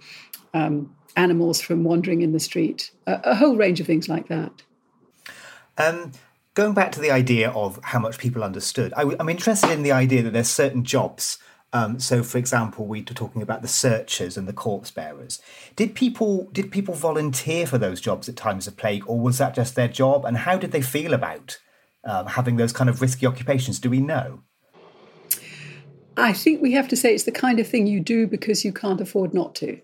um, 0.54 0.94
animals 1.16 1.62
from 1.62 1.84
wandering 1.84 2.22
in 2.22 2.32
the 2.32 2.40
street. 2.40 2.92
a 3.06 3.36
whole 3.36 3.56
range 3.56 3.80
of 3.80 3.86
things 3.86 4.10
like 4.10 4.28
that. 4.30 4.64
Um, 5.78 6.12
going 6.54 6.74
back 6.74 6.92
to 6.94 7.00
the 7.00 7.12
idea 7.12 7.50
of 7.50 7.80
how 7.84 8.00
much 8.00 8.18
people 8.18 8.44
understood, 8.44 8.94
i 8.94 9.00
w- 9.00 9.18
I'm 9.20 9.30
interested 9.30 9.72
in 9.72 9.84
the 9.84 9.92
idea 9.92 10.22
that 10.24 10.34
there's 10.34 10.50
certain 10.50 10.84
jobs. 10.84 11.38
Um, 11.72 12.00
so, 12.00 12.22
for 12.22 12.38
example, 12.38 12.86
we 12.86 13.00
were 13.02 13.06
talking 13.06 13.42
about 13.42 13.64
the 13.64 13.68
searchers 13.68 14.38
and 14.38 14.48
the 14.48 14.54
corpse 14.54 14.92
bearers. 14.92 15.42
Did 15.76 15.96
people 15.96 16.50
did 16.52 16.72
people 16.72 16.94
volunteer 16.94 17.66
for 17.66 17.80
those 17.80 18.00
jobs 18.00 18.30
at 18.30 18.36
times 18.36 18.68
of 18.68 18.78
plague, 18.78 19.04
or 19.08 19.20
was 19.20 19.40
that 19.40 19.56
just 19.56 19.76
their 19.76 19.88
job? 19.88 20.26
And 20.26 20.38
how 20.38 20.58
did 20.58 20.72
they 20.72 20.82
feel 20.82 21.14
about 21.14 21.58
um, 22.04 22.28
having 22.28 22.58
those 22.58 22.74
kind 22.74 22.90
of 22.90 23.02
risky 23.02 23.26
occupations? 23.26 23.80
Do 23.80 23.90
we 23.90 24.00
know? 24.00 24.42
I 26.16 26.32
think 26.32 26.62
we 26.62 26.74
have 26.74 26.88
to 26.90 26.96
say 26.96 27.16
it's 27.16 27.24
the 27.24 27.32
kind 27.32 27.60
of 27.60 27.68
thing 27.68 27.88
you 27.88 28.00
do 28.00 28.28
because 28.28 28.64
you 28.64 28.72
can't 28.72 29.02
afford 29.02 29.34
not 29.34 29.56
to. 29.56 29.80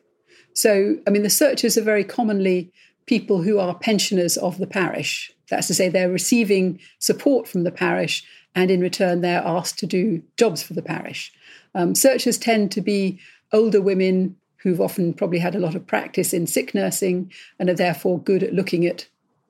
So, 0.53 0.97
I 1.07 1.09
mean, 1.09 1.23
the 1.23 1.29
searchers 1.29 1.75
are 1.75 1.81
very 1.81 2.03
commonly 2.03 2.71
people 3.07 3.41
who 3.41 3.57
are 3.57 3.73
pensioners 3.73 4.37
of 4.37 4.59
the 4.59 4.67
parish. 4.67 5.31
That's 5.49 5.67
to 5.67 5.73
say, 5.73 5.89
they're 5.89 6.09
receiving 6.09 6.79
support 6.99 7.47
from 7.47 7.63
the 7.63 7.71
parish, 7.71 8.23
and 8.55 8.71
in 8.71 8.81
return, 8.81 9.21
they're 9.21 9.45
asked 9.45 9.79
to 9.79 9.85
do 9.85 10.23
jobs 10.37 10.63
for 10.63 10.73
the 10.73 10.81
parish. 10.81 11.31
Um, 11.75 11.95
searchers 11.95 12.37
tend 12.37 12.71
to 12.71 12.81
be 12.81 13.19
older 13.53 13.81
women 13.81 14.35
who've 14.57 14.81
often 14.81 15.13
probably 15.13 15.39
had 15.39 15.55
a 15.55 15.59
lot 15.59 15.75
of 15.75 15.87
practice 15.87 16.33
in 16.33 16.47
sick 16.47 16.73
nursing 16.73 17.31
and 17.59 17.69
are 17.69 17.75
therefore 17.75 18.19
good 18.19 18.43
at 18.43 18.53
looking 18.53 18.85
at 18.85 19.07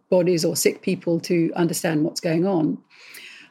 bodies 0.10 0.46
or 0.46 0.56
sick 0.56 0.82
people 0.82 1.20
to 1.22 1.52
understand 1.56 2.04
what's 2.04 2.20
going 2.20 2.46
on. 2.46 2.78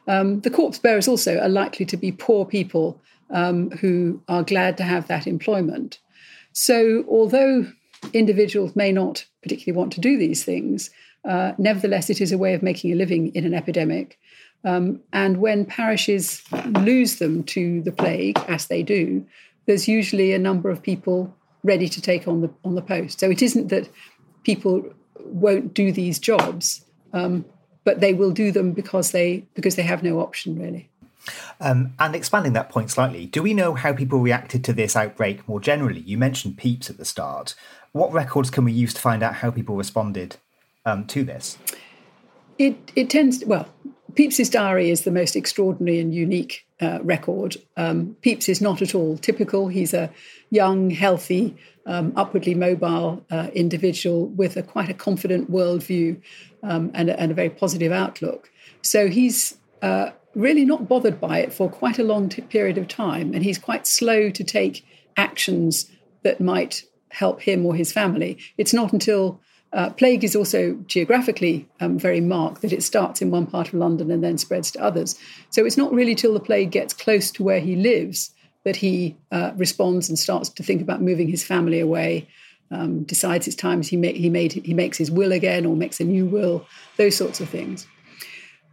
Um, 0.07 0.41
the 0.41 0.49
corpse 0.49 0.79
bearers 0.79 1.07
also 1.07 1.39
are 1.39 1.49
likely 1.49 1.85
to 1.87 1.97
be 1.97 2.11
poor 2.11 2.45
people 2.45 3.01
um, 3.29 3.71
who 3.71 4.21
are 4.27 4.43
glad 4.43 4.77
to 4.77 4.83
have 4.83 5.07
that 5.07 5.27
employment. 5.27 5.99
So, 6.53 7.05
although 7.07 7.67
individuals 8.13 8.75
may 8.75 8.91
not 8.91 9.25
particularly 9.41 9.77
want 9.77 9.93
to 9.93 10.01
do 10.01 10.17
these 10.17 10.43
things. 10.43 10.89
Uh, 11.25 11.53
nevertheless, 11.57 12.09
it 12.09 12.21
is 12.21 12.31
a 12.31 12.37
way 12.37 12.53
of 12.53 12.63
making 12.63 12.91
a 12.91 12.95
living 12.95 13.33
in 13.35 13.45
an 13.45 13.53
epidemic. 13.53 14.17
Um, 14.63 15.01
and 15.13 15.37
when 15.37 15.65
parishes 15.65 16.43
lose 16.65 17.17
them 17.17 17.43
to 17.45 17.81
the 17.81 17.91
plague, 17.91 18.37
as 18.47 18.67
they 18.67 18.83
do, 18.83 19.25
there's 19.65 19.87
usually 19.87 20.33
a 20.33 20.39
number 20.39 20.69
of 20.69 20.81
people 20.81 21.33
ready 21.63 21.87
to 21.89 22.01
take 22.01 22.27
on 22.27 22.41
the 22.41 22.49
on 22.63 22.75
the 22.75 22.81
post. 22.81 23.19
So 23.19 23.29
it 23.29 23.41
isn't 23.41 23.67
that 23.69 23.89
people 24.43 24.83
won't 25.19 25.73
do 25.73 25.91
these 25.91 26.19
jobs, 26.19 26.83
um, 27.13 27.45
but 27.83 27.99
they 27.99 28.13
will 28.13 28.31
do 28.31 28.51
them 28.51 28.71
because 28.71 29.11
they 29.11 29.45
because 29.53 29.75
they 29.75 29.83
have 29.83 30.03
no 30.03 30.19
option 30.19 30.59
really. 30.59 30.89
Um, 31.59 31.93
and 31.99 32.15
expanding 32.15 32.53
that 32.53 32.69
point 32.69 32.89
slightly, 32.89 33.25
do 33.25 33.43
we 33.43 33.53
know 33.53 33.75
how 33.75 33.93
people 33.93 34.19
reacted 34.19 34.63
to 34.63 34.73
this 34.73 34.95
outbreak 34.95 35.47
more 35.47 35.59
generally? 35.59 35.99
You 35.99 36.17
mentioned 36.17 36.57
Pepys 36.57 36.89
at 36.89 36.97
the 36.97 37.05
start. 37.05 37.55
What 37.91 38.13
records 38.13 38.49
can 38.49 38.63
we 38.63 38.71
use 38.71 38.93
to 38.93 39.01
find 39.01 39.21
out 39.21 39.35
how 39.35 39.51
people 39.51 39.75
responded 39.75 40.37
um, 40.89 41.05
to 41.07 41.23
this? 41.23 41.57
It 42.57 42.77
it 42.95 43.09
tends 43.09 43.43
well. 43.45 43.67
Pepys's 44.15 44.49
diary 44.49 44.89
is 44.89 45.03
the 45.03 45.11
most 45.11 45.35
extraordinary 45.35 45.99
and 45.99 46.13
unique 46.13 46.65
uh, 46.81 46.99
record. 47.03 47.57
Um, 47.77 48.17
Pepys 48.21 48.49
is 48.49 48.59
not 48.59 48.81
at 48.81 48.95
all 48.95 49.17
typical. 49.17 49.67
He's 49.67 49.93
a 49.93 50.11
young, 50.49 50.89
healthy, 50.89 51.55
um, 51.85 52.11
upwardly 52.15 52.55
mobile 52.55 53.23
uh, 53.29 53.49
individual 53.53 54.27
with 54.27 54.57
a 54.57 54.63
quite 54.63 54.89
a 54.89 54.93
confident 54.93 55.51
worldview 55.51 56.21
um, 56.63 56.91
and, 56.93 57.09
a, 57.09 57.19
and, 57.19 57.31
a, 57.31 57.33
very 57.33 57.49
positive 57.49 57.91
outlook. 57.91 58.49
So 58.81 59.07
he's 59.07 59.57
uh, 59.81 60.09
really 60.35 60.65
not 60.65 60.87
bothered 60.87 61.21
by 61.21 61.39
it 61.39 61.53
for 61.53 61.69
quite 61.69 61.99
a 61.99 62.03
long 62.03 62.29
t- 62.29 62.41
period 62.41 62.77
of 62.77 62.87
time, 62.87 63.33
and 63.33 63.43
he's 63.43 63.57
quite 63.57 63.87
slow 63.87 64.29
to 64.31 64.43
take 64.43 64.85
actions 65.17 65.89
that 66.23 66.41
might 66.41 66.83
help 67.11 67.41
him 67.41 67.65
or 67.65 67.75
his 67.75 67.91
family. 67.91 68.37
It's 68.57 68.73
not 68.73 68.91
until 68.93 69.39
uh, 69.73 69.91
plague 69.91 70.23
is 70.23 70.35
also 70.35 70.73
geographically 70.87 71.67
um, 71.79 71.99
very 71.99 72.21
marked, 72.21 72.61
that 72.61 72.73
it 72.73 72.83
starts 72.83 73.21
in 73.21 73.29
one 73.29 73.45
part 73.45 73.67
of 73.67 73.75
London 73.75 74.09
and 74.09 74.23
then 74.23 74.37
spreads 74.37 74.71
to 74.71 74.83
others. 74.83 75.17
So 75.51 75.65
it's 75.65 75.77
not 75.77 75.93
really 75.93 76.15
till 76.15 76.33
the 76.33 76.39
plague 76.39 76.71
gets 76.71 76.93
close 76.93 77.29
to 77.31 77.43
where 77.43 77.59
he 77.59 77.75
lives 77.75 78.31
that 78.63 78.75
he 78.75 79.15
uh, 79.31 79.51
responds 79.55 80.09
and 80.09 80.17
starts 80.17 80.49
to 80.49 80.63
think 80.63 80.81
about 80.81 81.01
moving 81.01 81.27
his 81.27 81.43
family 81.43 81.79
away. 81.79 82.27
Um, 82.71 83.03
decides 83.03 83.47
it's 83.47 83.55
time 83.55 83.81
he, 83.81 83.97
ma- 83.97 84.09
he 84.09 84.29
made 84.29 84.53
he 84.53 84.75
makes 84.75 84.95
his 84.95 85.09
will 85.09 85.31
again 85.31 85.65
or 85.65 85.75
makes 85.75 85.99
a 85.99 86.03
new 86.03 86.27
will, 86.27 86.67
those 86.97 87.15
sorts 87.15 87.39
of 87.39 87.49
things. 87.49 87.87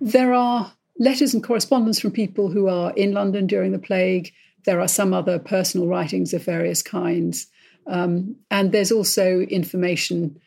There 0.00 0.34
are 0.34 0.70
letters 0.98 1.32
and 1.32 1.42
correspondence 1.42 1.98
from 1.98 2.10
people 2.10 2.50
who 2.50 2.68
are 2.68 2.92
in 2.92 3.12
London 3.12 3.46
during 3.46 3.72
the 3.72 3.78
plague. 3.78 4.34
There 4.66 4.80
are 4.80 4.88
some 4.88 5.14
other 5.14 5.38
personal 5.38 5.86
writings 5.86 6.34
of 6.34 6.44
various 6.44 6.82
kinds, 6.82 7.46
um, 7.86 8.36
and 8.50 8.70
there's 8.70 8.92
also 8.92 9.40
information 9.40 10.38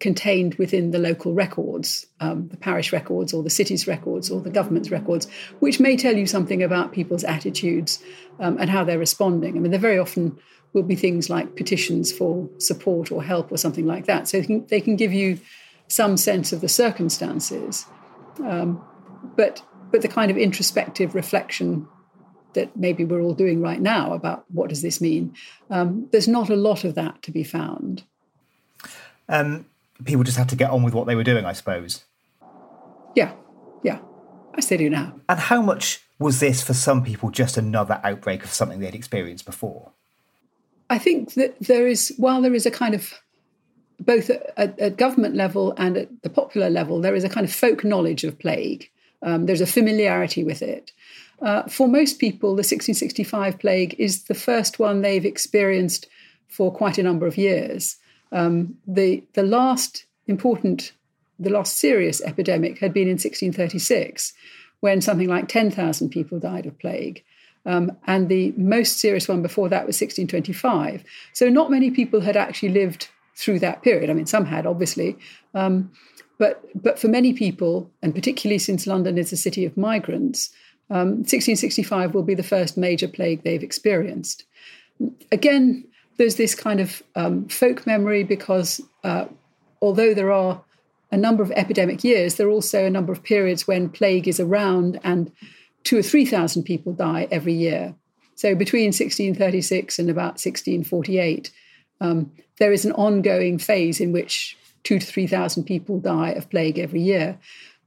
contained 0.00 0.54
within 0.54 0.90
the 0.90 0.98
local 0.98 1.32
records, 1.32 2.06
um, 2.20 2.48
the 2.48 2.56
parish 2.56 2.92
records 2.92 3.32
or 3.32 3.42
the 3.42 3.50
city's 3.50 3.86
records 3.86 4.30
or 4.30 4.40
the 4.40 4.50
government's 4.50 4.90
records, 4.90 5.26
which 5.58 5.80
may 5.80 5.96
tell 5.96 6.16
you 6.16 6.26
something 6.26 6.62
about 6.62 6.92
people's 6.92 7.24
attitudes 7.24 8.02
um, 8.38 8.56
and 8.58 8.70
how 8.70 8.84
they're 8.84 8.98
responding. 8.98 9.56
I 9.56 9.60
mean, 9.60 9.70
there 9.70 9.80
very 9.80 9.98
often 9.98 10.38
will 10.72 10.82
be 10.82 10.94
things 10.94 11.28
like 11.28 11.56
petitions 11.56 12.12
for 12.12 12.48
support 12.58 13.10
or 13.10 13.22
help 13.22 13.50
or 13.50 13.56
something 13.56 13.86
like 13.86 14.06
that. 14.06 14.28
So 14.28 14.40
they 14.40 14.46
can, 14.46 14.66
they 14.66 14.80
can 14.80 14.96
give 14.96 15.12
you 15.12 15.40
some 15.88 16.16
sense 16.16 16.52
of 16.52 16.60
the 16.60 16.68
circumstances. 16.68 17.86
Um, 18.44 18.84
but, 19.36 19.62
but 19.90 20.02
the 20.02 20.08
kind 20.08 20.30
of 20.30 20.36
introspective 20.36 21.14
reflection 21.14 21.88
that 22.52 22.76
maybe 22.76 23.04
we're 23.04 23.20
all 23.20 23.34
doing 23.34 23.60
right 23.60 23.80
now 23.80 24.12
about 24.12 24.44
what 24.48 24.68
does 24.68 24.82
this 24.82 25.00
mean, 25.00 25.34
um, 25.70 26.08
there's 26.12 26.28
not 26.28 26.50
a 26.50 26.56
lot 26.56 26.84
of 26.84 26.94
that 26.94 27.22
to 27.22 27.30
be 27.30 27.44
found. 27.44 28.04
Um, 29.28 29.66
people 30.04 30.24
just 30.24 30.38
had 30.38 30.48
to 30.50 30.56
get 30.56 30.70
on 30.70 30.82
with 30.82 30.94
what 30.94 31.06
they 31.06 31.16
were 31.16 31.24
doing, 31.24 31.44
I 31.44 31.52
suppose. 31.52 32.04
Yeah, 33.14 33.32
yeah. 33.82 33.98
I 34.54 34.60
still 34.60 34.78
do 34.78 34.90
now. 34.90 35.14
And 35.28 35.38
how 35.38 35.62
much 35.62 36.04
was 36.18 36.40
this 36.40 36.62
for 36.62 36.74
some 36.74 37.04
people 37.04 37.30
just 37.30 37.56
another 37.56 38.00
outbreak 38.02 38.44
of 38.44 38.50
something 38.50 38.80
they'd 38.80 38.94
experienced 38.94 39.46
before? 39.46 39.92
I 40.90 40.98
think 40.98 41.34
that 41.34 41.58
there 41.60 41.86
is, 41.86 42.14
while 42.16 42.40
there 42.40 42.54
is 42.54 42.66
a 42.66 42.70
kind 42.70 42.94
of 42.94 43.12
both 44.00 44.30
at, 44.30 44.78
at 44.78 44.96
government 44.96 45.34
level 45.34 45.74
and 45.76 45.96
at 45.96 46.22
the 46.22 46.30
popular 46.30 46.70
level, 46.70 47.00
there 47.00 47.14
is 47.14 47.24
a 47.24 47.28
kind 47.28 47.44
of 47.46 47.52
folk 47.52 47.84
knowledge 47.84 48.24
of 48.24 48.38
plague. 48.38 48.90
Um, 49.22 49.46
there's 49.46 49.60
a 49.60 49.66
familiarity 49.66 50.44
with 50.44 50.62
it. 50.62 50.92
Uh, 51.42 51.64
for 51.64 51.88
most 51.88 52.18
people, 52.18 52.50
the 52.50 52.60
1665 52.60 53.58
plague 53.58 53.94
is 53.98 54.24
the 54.24 54.34
first 54.34 54.78
one 54.78 55.02
they've 55.02 55.24
experienced 55.24 56.06
for 56.48 56.72
quite 56.72 56.98
a 56.98 57.02
number 57.02 57.26
of 57.26 57.36
years. 57.36 57.96
Um, 58.32 58.76
the 58.86 59.24
the 59.34 59.42
last 59.42 60.04
important, 60.26 60.92
the 61.38 61.50
last 61.50 61.78
serious 61.78 62.20
epidemic 62.22 62.78
had 62.78 62.92
been 62.92 63.08
in 63.08 63.14
1636, 63.14 64.34
when 64.80 65.00
something 65.00 65.28
like 65.28 65.48
10,000 65.48 66.10
people 66.10 66.38
died 66.38 66.66
of 66.66 66.78
plague. 66.78 67.24
Um, 67.66 67.92
and 68.06 68.28
the 68.28 68.52
most 68.56 68.98
serious 68.98 69.28
one 69.28 69.42
before 69.42 69.68
that 69.68 69.86
was 69.86 70.00
1625. 70.00 71.04
So 71.32 71.48
not 71.48 71.70
many 71.70 71.90
people 71.90 72.20
had 72.20 72.36
actually 72.36 72.70
lived 72.70 73.08
through 73.34 73.58
that 73.60 73.82
period. 73.82 74.10
I 74.10 74.14
mean, 74.14 74.26
some 74.26 74.46
had, 74.46 74.66
obviously. 74.66 75.16
Um, 75.54 75.92
but, 76.38 76.64
but 76.80 76.98
for 76.98 77.08
many 77.08 77.32
people, 77.32 77.90
and 78.00 78.14
particularly 78.14 78.58
since 78.58 78.86
London 78.86 79.18
is 79.18 79.32
a 79.32 79.36
city 79.36 79.64
of 79.64 79.76
migrants, 79.76 80.50
um, 80.90 81.18
1665 81.18 82.14
will 82.14 82.22
be 82.22 82.34
the 82.34 82.42
first 82.42 82.76
major 82.76 83.08
plague 83.08 83.42
they've 83.42 83.62
experienced. 83.62 84.44
Again, 85.30 85.84
there's 86.18 86.36
this 86.36 86.54
kind 86.54 86.80
of 86.80 87.02
um, 87.16 87.48
folk 87.48 87.86
memory 87.86 88.24
because 88.24 88.80
uh, 89.04 89.26
although 89.80 90.12
there 90.12 90.32
are 90.32 90.62
a 91.10 91.16
number 91.16 91.42
of 91.42 91.50
epidemic 91.52 92.04
years, 92.04 92.34
there 92.34 92.48
are 92.48 92.50
also 92.50 92.84
a 92.84 92.90
number 92.90 93.12
of 93.12 93.22
periods 93.22 93.66
when 93.66 93.88
plague 93.88 94.28
is 94.28 94.38
around 94.38 95.00
and 95.02 95.32
two 95.84 95.98
or 95.98 96.02
3,000 96.02 96.64
people 96.64 96.92
die 96.92 97.26
every 97.30 97.54
year. 97.54 97.94
So 98.34 98.54
between 98.54 98.88
1636 98.88 99.98
and 99.98 100.10
about 100.10 100.34
1648, 100.34 101.50
um, 102.00 102.30
there 102.58 102.72
is 102.72 102.84
an 102.84 102.92
ongoing 102.92 103.58
phase 103.58 104.00
in 104.00 104.12
which 104.12 104.56
two 104.82 104.98
to 104.98 105.06
3,000 105.06 105.64
people 105.64 105.98
die 105.98 106.30
of 106.30 106.50
plague 106.50 106.78
every 106.78 107.00
year. 107.00 107.38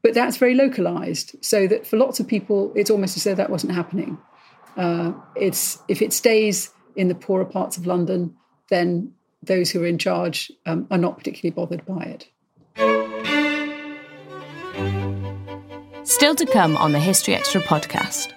But 0.01 0.13
that's 0.13 0.37
very 0.37 0.55
localized, 0.55 1.35
so 1.41 1.67
that 1.67 1.85
for 1.85 1.97
lots 1.97 2.19
of 2.19 2.27
people, 2.27 2.73
it's 2.75 2.89
almost 2.89 3.17
as 3.17 3.23
though 3.23 3.35
that 3.35 3.51
wasn't 3.51 3.73
happening. 3.73 4.17
Uh, 4.75 5.13
it's 5.35 5.77
if 5.87 6.01
it 6.01 6.11
stays 6.11 6.71
in 6.95 7.07
the 7.07 7.15
poorer 7.15 7.45
parts 7.45 7.77
of 7.77 7.85
London, 7.85 8.35
then 8.69 9.13
those 9.43 9.71
who 9.71 9.81
are 9.83 9.87
in 9.87 9.97
charge 9.97 10.51
um, 10.65 10.87
are 10.91 10.97
not 10.97 11.17
particularly 11.17 11.51
bothered 11.51 11.85
by 11.85 12.03
it. 12.03 12.27
Still 16.03 16.35
to 16.35 16.45
come 16.45 16.77
on 16.77 16.91
the 16.91 16.99
History 16.99 17.35
Extra 17.35 17.61
podcast. 17.61 18.33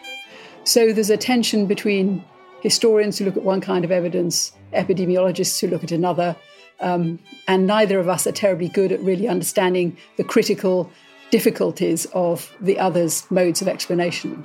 So 0.65 0.93
there's 0.93 1.11
a 1.11 1.17
tension 1.17 1.67
between 1.67 2.25
historians 2.61 3.19
who 3.19 3.27
look 3.27 3.37
at 3.37 3.43
one 3.43 3.61
kind 3.61 3.85
of 3.85 3.91
evidence, 3.91 4.53
epidemiologists 4.73 5.61
who 5.61 5.69
look 5.69 5.85
at 5.85 5.93
another, 5.93 6.37
um, 6.81 7.19
and 7.47 7.67
neither 7.67 7.99
of 7.99 8.09
us 8.09 8.27
are 8.27 8.33
terribly 8.33 8.69
good 8.69 8.93
at 8.93 9.01
really 9.01 9.29
understanding 9.29 9.97
the 10.17 10.25
critical 10.25 10.91
difficulties 11.31 12.07
of 12.15 12.55
the 12.61 12.79
other's 12.79 13.31
modes 13.31 13.61
of 13.61 13.69
explanation. 13.69 14.45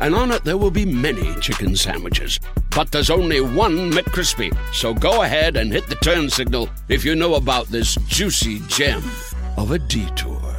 and 0.00 0.14
on 0.14 0.30
it 0.30 0.44
there 0.44 0.56
will 0.56 0.70
be 0.70 0.84
many 0.84 1.34
chicken 1.40 1.76
sandwiches. 1.76 2.38
But 2.70 2.92
there's 2.92 3.10
only 3.10 3.40
one 3.40 3.90
McCrispy. 3.90 4.56
So 4.72 4.92
go 4.92 5.22
ahead 5.22 5.56
and 5.56 5.72
hit 5.72 5.86
the 5.86 5.94
turn 5.96 6.28
signal 6.28 6.68
if 6.88 7.04
you 7.04 7.14
know 7.14 7.34
about 7.34 7.66
this 7.68 7.96
juicy 8.06 8.60
gem 8.68 9.02
of 9.56 9.70
a 9.70 9.78
detour. 9.78 10.56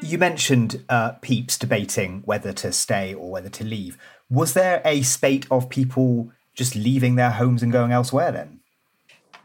You 0.00 0.16
mentioned 0.16 0.82
uh, 0.88 1.12
Pepys 1.20 1.58
debating 1.58 2.22
whether 2.24 2.52
to 2.54 2.72
stay 2.72 3.12
or 3.12 3.30
whether 3.30 3.50
to 3.50 3.64
leave. 3.64 3.98
Was 4.30 4.54
there 4.54 4.80
a 4.84 5.02
spate 5.02 5.46
of 5.50 5.68
people 5.68 6.32
just 6.54 6.74
leaving 6.74 7.16
their 7.16 7.30
homes 7.30 7.62
and 7.62 7.70
going 7.70 7.92
elsewhere 7.92 8.32
then? 8.32 8.60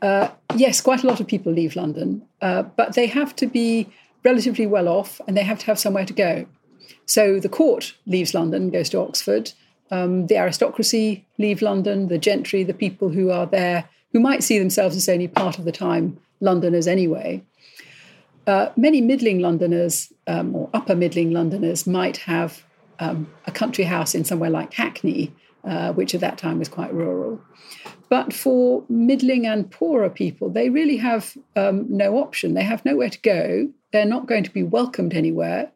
Uh, 0.02 0.30
yes, 0.56 0.82
quite 0.82 1.04
a 1.04 1.08
lot 1.08 1.20
of 1.20 1.28
people 1.28 1.52
leave 1.52 1.76
London, 1.76 2.22
uh, 2.42 2.64
but 2.64 2.96
they 2.96 3.08
have 3.08 3.36
to 3.38 3.46
be 3.48 3.88
relatively 4.24 4.66
well 4.66 4.88
off 4.88 5.20
and 5.28 5.36
they 5.36 5.44
have 5.44 5.60
to 5.60 5.66
have 5.66 5.80
somewhere 5.80 6.06
to 6.06 6.14
go. 6.14 6.46
So 7.06 7.40
the 7.40 7.50
court 7.50 7.96
leaves 8.06 8.34
London, 8.34 8.70
goes 8.70 8.90
to 8.90 9.00
Oxford. 9.00 9.52
Um, 9.92 10.28
the 10.28 10.38
aristocracy 10.38 11.26
leave 11.38 11.62
London, 11.62 12.08
the 12.08 12.18
gentry, 12.18 12.64
the 12.64 12.74
people 12.74 13.10
who 13.10 13.30
are 13.30 13.46
there, 13.46 13.90
who 14.12 14.20
might 14.20 14.44
see 14.44 14.58
themselves 14.58 14.96
as 14.96 15.10
only 15.10 15.28
part 15.28 15.60
of 15.60 15.66
the 15.66 15.72
time 15.72 16.20
Londoners 16.40 16.88
anyway. 16.88 17.44
Uh, 18.48 18.70
many 18.76 19.02
middling 19.02 19.40
Londoners 19.40 20.12
um, 20.28 20.56
or 20.56 20.70
upper 20.74 20.96
middling 20.96 21.32
Londoners 21.32 21.88
might 21.88 22.18
have 22.18 22.64
um, 23.00 23.32
a 23.48 23.52
country 23.52 23.86
house 23.86 24.14
in 24.16 24.24
somewhere 24.24 24.50
like 24.50 24.74
Hackney, 24.74 25.34
uh, 25.64 25.94
which 25.94 26.14
at 26.14 26.22
that 26.22 26.38
time 26.38 26.60
was 26.60 26.70
quite 26.70 26.94
rural. 26.94 27.42
But 28.10 28.34
for 28.34 28.84
middling 28.90 29.46
and 29.46 29.70
poorer 29.70 30.10
people, 30.10 30.50
they 30.50 30.70
really 30.70 30.98
have 30.98 31.38
um, 31.56 31.86
no 31.90 32.18
option. 32.18 32.54
They 32.54 32.64
have 32.64 32.86
nowhere 32.86 33.10
to 33.10 33.20
go. 33.22 33.70
They're 33.94 34.06
not 34.06 34.26
going 34.26 34.44
to 34.44 34.52
be 34.52 34.64
welcomed 34.64 35.14
anywhere. 35.14 35.72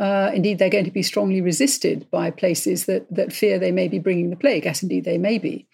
Uh, 0.00 0.32
indeed, 0.34 0.58
they're 0.58 0.70
going 0.70 0.86
to 0.86 0.90
be 0.90 1.02
strongly 1.02 1.40
resisted 1.40 2.10
by 2.10 2.30
places 2.30 2.86
that, 2.86 3.06
that 3.14 3.32
fear 3.32 3.58
they 3.58 3.70
may 3.70 3.86
be 3.86 4.00
bringing 4.00 4.30
the 4.30 4.36
plague, 4.36 4.66
as 4.66 4.82
indeed 4.82 5.04
they 5.04 5.18
may 5.18 5.38
be. 5.38 5.66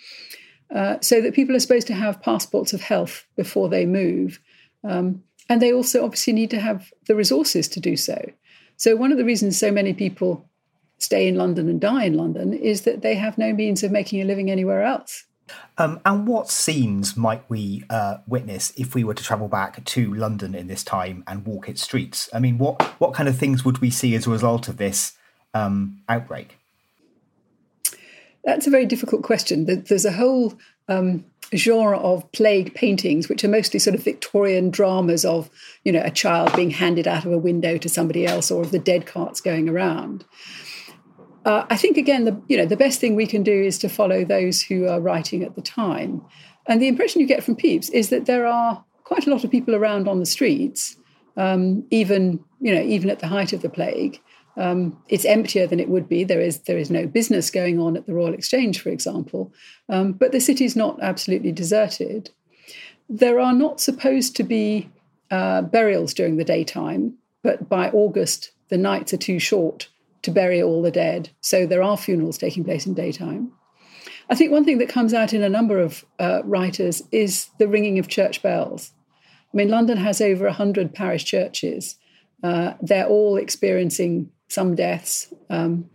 Uh, 0.75 0.97
so 1.01 1.23
that 1.23 1.35
people 1.35 1.57
are 1.57 1.61
supposed 1.61 1.87
to 1.87 1.95
have 1.95 2.21
passports 2.21 2.75
of 2.75 2.83
health 2.83 3.25
before 3.37 3.71
they 3.71 3.87
move. 3.87 4.38
Um, 4.85 5.23
and 5.49 5.62
they 5.62 5.73
also 5.73 6.05
obviously 6.05 6.35
need 6.35 6.51
to 6.51 6.61
have 6.61 6.93
the 7.07 7.14
resources 7.14 7.69
to 7.69 7.81
do 7.81 7.97
so. 7.97 8.21
So, 8.77 8.95
one 8.95 9.12
of 9.12 9.19
the 9.19 9.25
reasons 9.25 9.57
so 9.57 9.73
many 9.73 9.95
people 9.95 10.47
stay 10.99 11.27
in 11.27 11.37
London 11.37 11.69
and 11.69 11.81
die 11.81 12.05
in 12.05 12.14
London 12.14 12.53
is 12.53 12.83
that 12.83 13.03
they 13.03 13.14
have 13.14 13.38
no 13.38 13.53
means 13.53 13.83
of 13.83 13.93
making 13.93 14.21
a 14.21 14.25
living 14.25 14.51
anywhere 14.51 14.83
else. 14.83 15.25
Um, 15.77 16.01
and 16.05 16.27
what 16.27 16.51
scenes 16.51 17.17
might 17.17 17.43
we 17.49 17.85
uh, 17.91 18.19
witness 18.27 18.73
if 18.77 18.95
we 18.95 19.05
were 19.05 19.15
to 19.15 19.23
travel 19.23 19.49
back 19.49 19.85
to 19.85 20.15
London 20.15 20.55
in 20.55 20.67
this 20.67 20.85
time 20.85 21.25
and 21.27 21.47
walk 21.47 21.69
its 21.69 21.83
streets? 21.83 22.29
I 22.33 22.41
mean, 22.41 22.59
what 22.59 22.83
what 23.01 23.15
kind 23.15 23.29
of 23.29 23.37
things 23.37 23.65
would 23.65 23.79
we 23.79 23.91
see 23.91 24.15
as 24.15 24.27
a 24.27 24.31
result 24.31 24.69
of 24.69 24.77
this 24.77 25.15
um, 25.55 26.01
outbreak? 26.09 26.59
That's 28.45 28.67
a 28.67 28.71
very 28.71 28.87
difficult 28.87 29.23
question. 29.23 29.67
There's 29.67 30.05
a 30.05 30.13
whole 30.13 30.55
um, 30.89 31.25
genre 31.55 31.99
of 31.99 32.31
plague 32.33 32.75
paintings, 32.75 33.29
which 33.29 33.45
are 33.45 33.49
mostly 33.49 33.79
sort 33.79 33.95
of 33.95 34.03
Victorian 34.03 34.71
dramas 34.71 35.25
of, 35.25 35.51
you 35.85 35.93
know, 35.93 36.03
a 36.03 36.11
child 36.11 36.55
being 36.55 36.71
handed 36.71 37.07
out 37.07 37.25
of 37.25 37.33
a 37.33 37.39
window 37.39 37.79
to 37.79 37.89
somebody 37.89 38.27
else, 38.27 38.51
or 38.51 38.63
of 38.63 38.71
the 38.71 38.79
dead 38.79 39.07
carts 39.07 39.41
going 39.41 39.69
around. 39.69 40.25
Uh, 41.49 41.65
I 41.71 41.79
think 41.79 41.97
again, 41.97 42.27
the 42.27 42.39
you 42.49 42.59
know, 42.59 42.67
the 42.67 42.77
best 42.77 43.01
thing 43.01 43.15
we 43.15 43.27
can 43.27 43.43
do 43.43 43.55
is 43.55 43.79
to 43.79 43.89
follow 43.89 44.23
those 44.23 44.61
who 44.61 44.87
are 44.87 45.01
writing 45.01 45.43
at 45.43 45.55
the 45.55 45.63
time, 45.63 46.21
and 46.67 46.81
the 46.81 46.89
impression 46.89 47.23
you 47.23 47.27
get 47.27 47.43
from 47.43 47.57
Pepys 47.57 47.89
is 47.89 48.11
that 48.11 48.27
there 48.27 48.47
are 48.47 48.85
quite 49.05 49.27
a 49.27 49.31
lot 49.31 49.45
of 49.45 49.51
people 49.51 49.75
around 49.75 50.09
on 50.09 50.19
the 50.19 50.27
streets, 50.27 50.99
um, 51.39 51.87
even 51.91 52.45
you 52.61 52.75
know, 52.75 52.83
even 52.83 53.09
at 53.09 53.21
the 53.21 53.27
height 53.27 53.55
of 53.55 53.63
the 53.63 53.71
plague. 53.71 54.21
Um, 54.59 55.03
it's 55.09 55.25
emptier 55.25 55.67
than 55.67 55.81
it 55.81 55.89
would 55.89 56.07
be. 56.07 56.23
There 56.23 56.41
is 56.41 56.59
there 56.65 56.77
is 56.77 56.91
no 56.91 57.07
business 57.07 57.51
going 57.51 57.81
on 57.81 57.97
at 57.97 58.05
the 58.05 58.13
Royal 58.13 58.35
Exchange, 58.35 58.83
for 58.83 58.91
example, 58.91 59.51
um, 59.89 60.13
but 60.13 60.33
the 60.33 60.41
city 60.43 60.67
is 60.67 60.77
not 60.77 60.99
absolutely 61.01 61.53
deserted. 61.53 62.29
There 63.09 63.41
are 63.41 63.55
not 63.55 63.81
supposed 63.81 64.37
to 64.37 64.43
be 64.43 64.91
uh, 65.31 65.63
burials 65.63 66.13
during 66.13 66.37
the 66.37 66.45
daytime, 66.45 67.15
but 67.43 67.71
by 67.71 67.89
August 67.89 68.51
the 68.69 68.77
nights 68.77 69.15
are 69.15 69.25
too 69.29 69.39
short 69.39 69.89
to 70.22 70.31
bury 70.31 70.62
all 70.62 70.83
the 70.83 70.90
dead, 70.90 71.31
so 71.40 71.66
there 71.66 71.83
are 71.83 71.96
funerals 71.96 72.38
taking 72.38 72.64
place 72.64 72.87
in 72.87 72.94
daytime. 72.94 73.52
I 74.31 74.35
think 74.35 74.52
one 74.52 74.64
thing 74.64 74.78
that 74.78 74.88
comes 74.88 75.14
out 75.14 75.33
in 75.33 75.42
a 75.42 75.48
number 75.48 75.78
of 75.78 76.04
uh, 76.18 76.42
writers 76.44 77.02
is 77.12 77.48
the 77.59 77.68
ringing 77.68 77.98
of 77.98 78.09
church 78.09 78.42
bells. 78.42 78.92
I 79.52 79.57
mean, 79.57 79.68
London 79.68 79.96
has 79.96 80.20
over 80.20 80.44
100 80.44 80.94
parish 80.94 81.24
churches. 81.24 81.96
Uh, 82.42 82.74
they're 82.83 83.07
all 83.07 83.37
experiencing 83.37 84.31
some 84.48 84.74
deaths. 84.74 85.33
Um, 85.48 85.88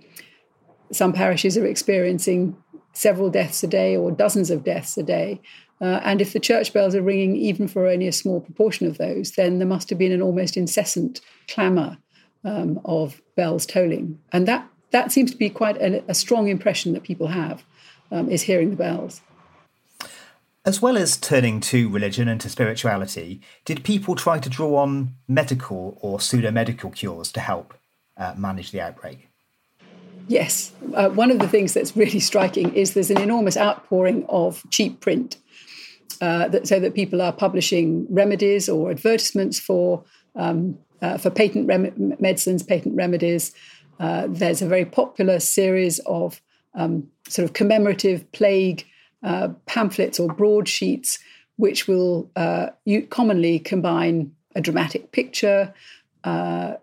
some 0.91 1.13
parishes 1.13 1.57
are 1.57 1.65
experiencing 1.65 2.57
several 2.93 3.29
deaths 3.29 3.63
a 3.63 3.67
day 3.67 3.95
or 3.95 4.11
dozens 4.11 4.49
of 4.49 4.63
deaths 4.63 4.97
a 4.97 5.03
day. 5.03 5.41
Uh, 5.81 5.99
and 6.03 6.21
if 6.21 6.33
the 6.33 6.39
church 6.39 6.73
bells 6.73 6.95
are 6.95 7.01
ringing 7.01 7.35
even 7.35 7.67
for 7.67 7.87
only 7.87 8.07
a 8.07 8.11
small 8.11 8.39
proportion 8.39 8.87
of 8.87 8.97
those, 8.97 9.31
then 9.31 9.59
there 9.59 9.67
must 9.67 9.89
have 9.89 9.99
been 9.99 10.11
an 10.11 10.21
almost 10.21 10.55
incessant 10.55 11.19
clamour 11.47 11.97
um, 12.43 12.79
of 12.85 13.21
bells 13.35 13.65
tolling. 13.65 14.19
And 14.31 14.47
that, 14.47 14.67
that 14.91 15.11
seems 15.11 15.31
to 15.31 15.37
be 15.37 15.49
quite 15.49 15.77
a, 15.77 16.03
a 16.07 16.13
strong 16.13 16.47
impression 16.47 16.93
that 16.93 17.03
people 17.03 17.27
have, 17.27 17.63
um, 18.11 18.29
is 18.29 18.43
hearing 18.43 18.69
the 18.69 18.75
bells. 18.75 19.21
As 20.65 20.81
well 20.81 20.97
as 20.97 21.17
turning 21.17 21.59
to 21.61 21.89
religion 21.89 22.27
and 22.29 22.39
to 22.39 22.49
spirituality, 22.49 23.41
did 23.65 23.83
people 23.83 24.15
try 24.15 24.39
to 24.39 24.49
draw 24.49 24.77
on 24.77 25.15
medical 25.27 25.97
or 26.01 26.21
pseudo 26.21 26.51
medical 26.51 26.89
cures 26.89 27.31
to 27.33 27.41
help? 27.41 27.73
uh, 28.17 28.33
manage 28.37 28.71
the 28.71 28.81
outbreak? 28.81 29.29
Yes. 30.27 30.71
Uh, 30.93 31.09
one 31.09 31.31
of 31.31 31.39
the 31.39 31.47
things 31.47 31.73
that's 31.73 31.95
really 31.97 32.19
striking 32.19 32.73
is 32.73 32.93
there's 32.93 33.11
an 33.11 33.19
enormous 33.19 33.57
outpouring 33.57 34.25
of 34.29 34.63
cheap 34.69 34.99
print. 34.99 35.37
Uh, 36.21 36.47
that, 36.47 36.67
so 36.67 36.79
that 36.79 36.93
people 36.93 37.21
are 37.21 37.33
publishing 37.33 38.05
remedies 38.09 38.69
or 38.69 38.91
advertisements 38.91 39.59
for 39.59 40.05
um, 40.35 40.77
uh, 41.03 41.17
for 41.17 41.29
patent 41.29 41.67
rem- 41.67 42.15
medicines, 42.19 42.63
patent 42.63 42.95
remedies. 42.95 43.53
Uh, 43.99 44.25
there's 44.29 44.61
a 44.61 44.67
very 44.67 44.85
popular 44.85 45.39
series 45.39 45.99
of 45.99 46.41
um, 46.75 47.09
sort 47.27 47.45
of 47.45 47.53
commemorative 47.53 48.31
plague 48.31 48.85
uh, 49.21 49.49
pamphlets 49.65 50.19
or 50.19 50.29
broadsheets, 50.29 51.19
which 51.57 51.87
will 51.87 52.31
commonly 53.09 53.59
combine 53.59 54.31
a 54.55 54.61
dramatic 54.61 55.11
picture, 55.11 55.73
a 56.23 56.77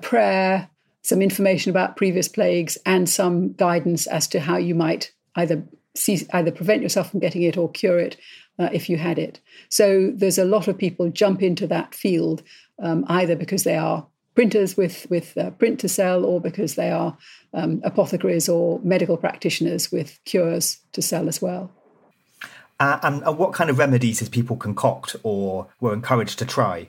prayer, 0.00 0.68
some 1.02 1.20
information 1.20 1.70
about 1.70 1.96
previous 1.96 2.28
plagues, 2.28 2.78
and 2.86 3.08
some 3.08 3.52
guidance 3.52 4.06
as 4.06 4.28
to 4.28 4.40
how 4.40 4.56
you 4.56 4.74
might 4.74 5.12
either 5.34 5.62
see, 5.94 6.26
either 6.32 6.50
prevent 6.50 6.82
yourself 6.82 7.10
from 7.10 7.20
getting 7.20 7.42
it 7.42 7.56
or 7.56 7.70
cure 7.70 7.98
it 7.98 8.16
uh, 8.60 8.68
if 8.72 8.88
you 8.88 8.96
had 8.96 9.18
it. 9.18 9.40
So 9.68 10.12
there's 10.14 10.38
a 10.38 10.44
lot 10.44 10.68
of 10.68 10.78
people 10.78 11.08
jump 11.10 11.42
into 11.42 11.66
that 11.66 11.94
field 11.94 12.42
um, 12.80 13.04
either 13.08 13.34
because 13.34 13.64
they 13.64 13.76
are 13.76 14.06
printers 14.36 14.76
with 14.76 15.08
with 15.10 15.36
uh, 15.36 15.50
print 15.50 15.80
to 15.80 15.88
sell, 15.88 16.24
or 16.24 16.40
because 16.40 16.76
they 16.76 16.90
are 16.90 17.16
um, 17.52 17.80
apothecaries 17.82 18.48
or 18.48 18.78
medical 18.84 19.16
practitioners 19.16 19.90
with 19.90 20.20
cures 20.24 20.78
to 20.92 21.02
sell 21.02 21.28
as 21.28 21.42
well. 21.42 21.72
Uh, 22.78 22.98
and, 23.02 23.22
and 23.24 23.36
what 23.36 23.52
kind 23.52 23.68
of 23.68 23.78
remedies 23.78 24.20
did 24.20 24.30
people 24.30 24.56
concoct 24.56 25.16
or 25.22 25.66
were 25.80 25.92
encouraged 25.92 26.38
to 26.38 26.46
try? 26.46 26.88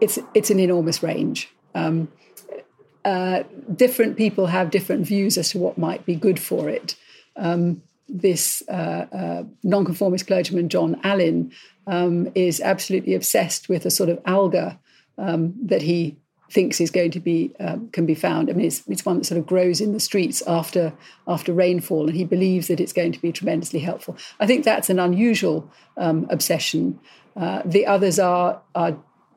it's 0.00 0.18
it's 0.34 0.50
an 0.50 0.58
enormous 0.58 1.02
range. 1.02 1.50
Um, 1.74 2.08
uh, 3.04 3.44
different 3.74 4.16
people 4.16 4.46
have 4.46 4.70
different 4.70 5.06
views 5.06 5.38
as 5.38 5.50
to 5.50 5.58
what 5.58 5.78
might 5.78 6.04
be 6.04 6.14
good 6.14 6.38
for 6.38 6.68
it. 6.68 6.96
Um, 7.36 7.82
this 8.12 8.62
uh, 8.68 9.06
uh, 9.12 9.44
nonconformist 9.62 10.26
clergyman, 10.26 10.68
John 10.68 11.00
Allin, 11.04 11.52
um, 11.86 12.30
is 12.34 12.60
absolutely 12.60 13.14
obsessed 13.14 13.68
with 13.68 13.86
a 13.86 13.90
sort 13.90 14.08
of 14.08 14.20
alga 14.26 14.78
um, 15.18 15.54
that 15.62 15.82
he 15.82 16.16
thinks 16.50 16.80
is 16.80 16.90
going 16.90 17.12
to 17.12 17.20
be 17.20 17.54
um, 17.60 17.88
can 17.90 18.06
be 18.06 18.14
found. 18.14 18.50
I 18.50 18.54
mean, 18.54 18.66
it's, 18.66 18.82
it's 18.88 19.06
one 19.06 19.18
that 19.18 19.24
sort 19.24 19.38
of 19.38 19.46
grows 19.46 19.80
in 19.80 19.92
the 19.92 20.00
streets 20.00 20.42
after 20.46 20.92
after 21.26 21.52
rainfall, 21.52 22.08
and 22.08 22.16
he 22.16 22.24
believes 22.24 22.68
that 22.68 22.80
it's 22.80 22.92
going 22.92 23.12
to 23.12 23.20
be 23.20 23.32
tremendously 23.32 23.80
helpful. 23.80 24.16
I 24.40 24.46
think 24.46 24.64
that's 24.64 24.90
an 24.90 24.98
unusual 24.98 25.70
um, 25.96 26.26
obsession. 26.30 26.98
Uh, 27.36 27.62
the 27.64 27.86
others 27.86 28.18
are 28.18 28.60
are 28.74 28.96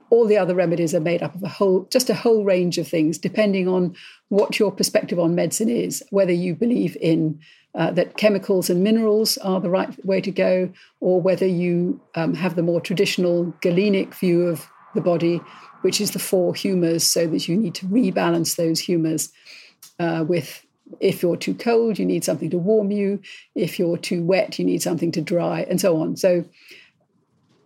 all 0.10 0.28
the 0.28 0.38
other 0.38 0.54
remedies 0.54 0.94
are 0.94 1.00
made 1.00 1.24
up 1.24 1.34
of 1.34 1.42
a 1.44 1.48
whole 1.48 1.88
just 1.92 2.10
a 2.10 2.14
whole 2.14 2.44
range 2.44 2.78
of 2.78 2.88
things 2.88 3.18
depending 3.18 3.68
on 3.68 3.96
what 4.30 4.60
your 4.60 4.72
perspective 4.72 5.18
on 5.18 5.34
medicine 5.34 5.70
is 5.70 6.04
whether 6.12 6.32
you 6.32 6.54
believe 6.54 6.96
in 7.02 7.40
uh, 7.76 7.92
that 7.92 8.18
chemicals 8.18 8.70
and 8.70 8.84
minerals 8.84 9.38
are 9.40 9.60
the 9.60 9.70
right 9.70 10.06
way 10.06 10.22
to 10.22 10.32
go 10.32 10.72
or 11.00 11.20
whether 11.22 11.48
you 11.48 12.00
um, 12.16 12.34
have 12.34 12.56
the 12.56 12.62
more 12.62 12.80
traditional 12.80 13.54
galenic 13.62 14.14
view 14.16 14.44
of 14.48 14.68
the 14.94 15.02
body 15.02 15.42
which 15.82 16.00
is 16.00 16.12
the 16.12 16.20
four 16.20 16.56
humors 16.56 17.04
so 17.04 17.28
that 17.28 17.48
you 17.48 17.58
need 17.58 17.76
to 17.76 17.86
rebalance 17.88 18.56
those 18.56 18.80
humors 18.80 19.32
uh, 20.00 20.24
with 20.28 20.66
if 21.00 21.22
you're 21.22 21.38
too 21.38 21.54
cold, 21.54 21.98
you 21.98 22.06
need 22.06 22.24
something 22.24 22.50
to 22.50 22.58
warm 22.58 22.92
you. 22.92 23.22
If 23.56 23.80
you're 23.80 23.98
too 23.98 24.24
wet, 24.24 24.60
you 24.60 24.66
need 24.66 24.82
something 24.82 25.12
to 25.14 25.22
dry, 25.22 25.62
and 25.62 25.80
so 25.80 25.98
on. 25.98 26.18
So 26.18 26.46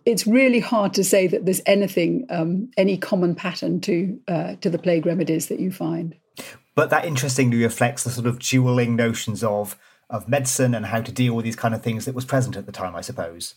it's 0.04 0.26
really 0.26 0.60
hard 0.60 0.94
to 0.94 1.04
say 1.04 1.26
that 1.26 1.44
there's 1.44 1.60
anything, 1.66 2.26
um, 2.30 2.70
any 2.76 2.96
common 2.96 3.34
pattern 3.34 3.80
to 3.82 4.20
uh, 4.28 4.54
to 4.56 4.70
the 4.70 4.78
plague 4.78 5.06
remedies 5.06 5.48
that 5.48 5.60
you 5.60 5.70
find. 5.70 6.14
But 6.74 6.90
that 6.90 7.04
interestingly 7.04 7.62
reflects 7.62 8.04
the 8.04 8.10
sort 8.10 8.26
of 8.26 8.38
dueling 8.38 8.94
notions 8.96 9.42
of 9.42 9.76
of 10.10 10.28
medicine 10.28 10.74
and 10.74 10.86
how 10.86 11.00
to 11.00 11.12
deal 11.12 11.34
with 11.34 11.44
these 11.44 11.56
kind 11.56 11.74
of 11.74 11.82
things 11.82 12.04
that 12.04 12.14
was 12.14 12.24
present 12.24 12.56
at 12.56 12.66
the 12.66 12.72
time, 12.72 12.96
I 12.96 13.00
suppose. 13.00 13.54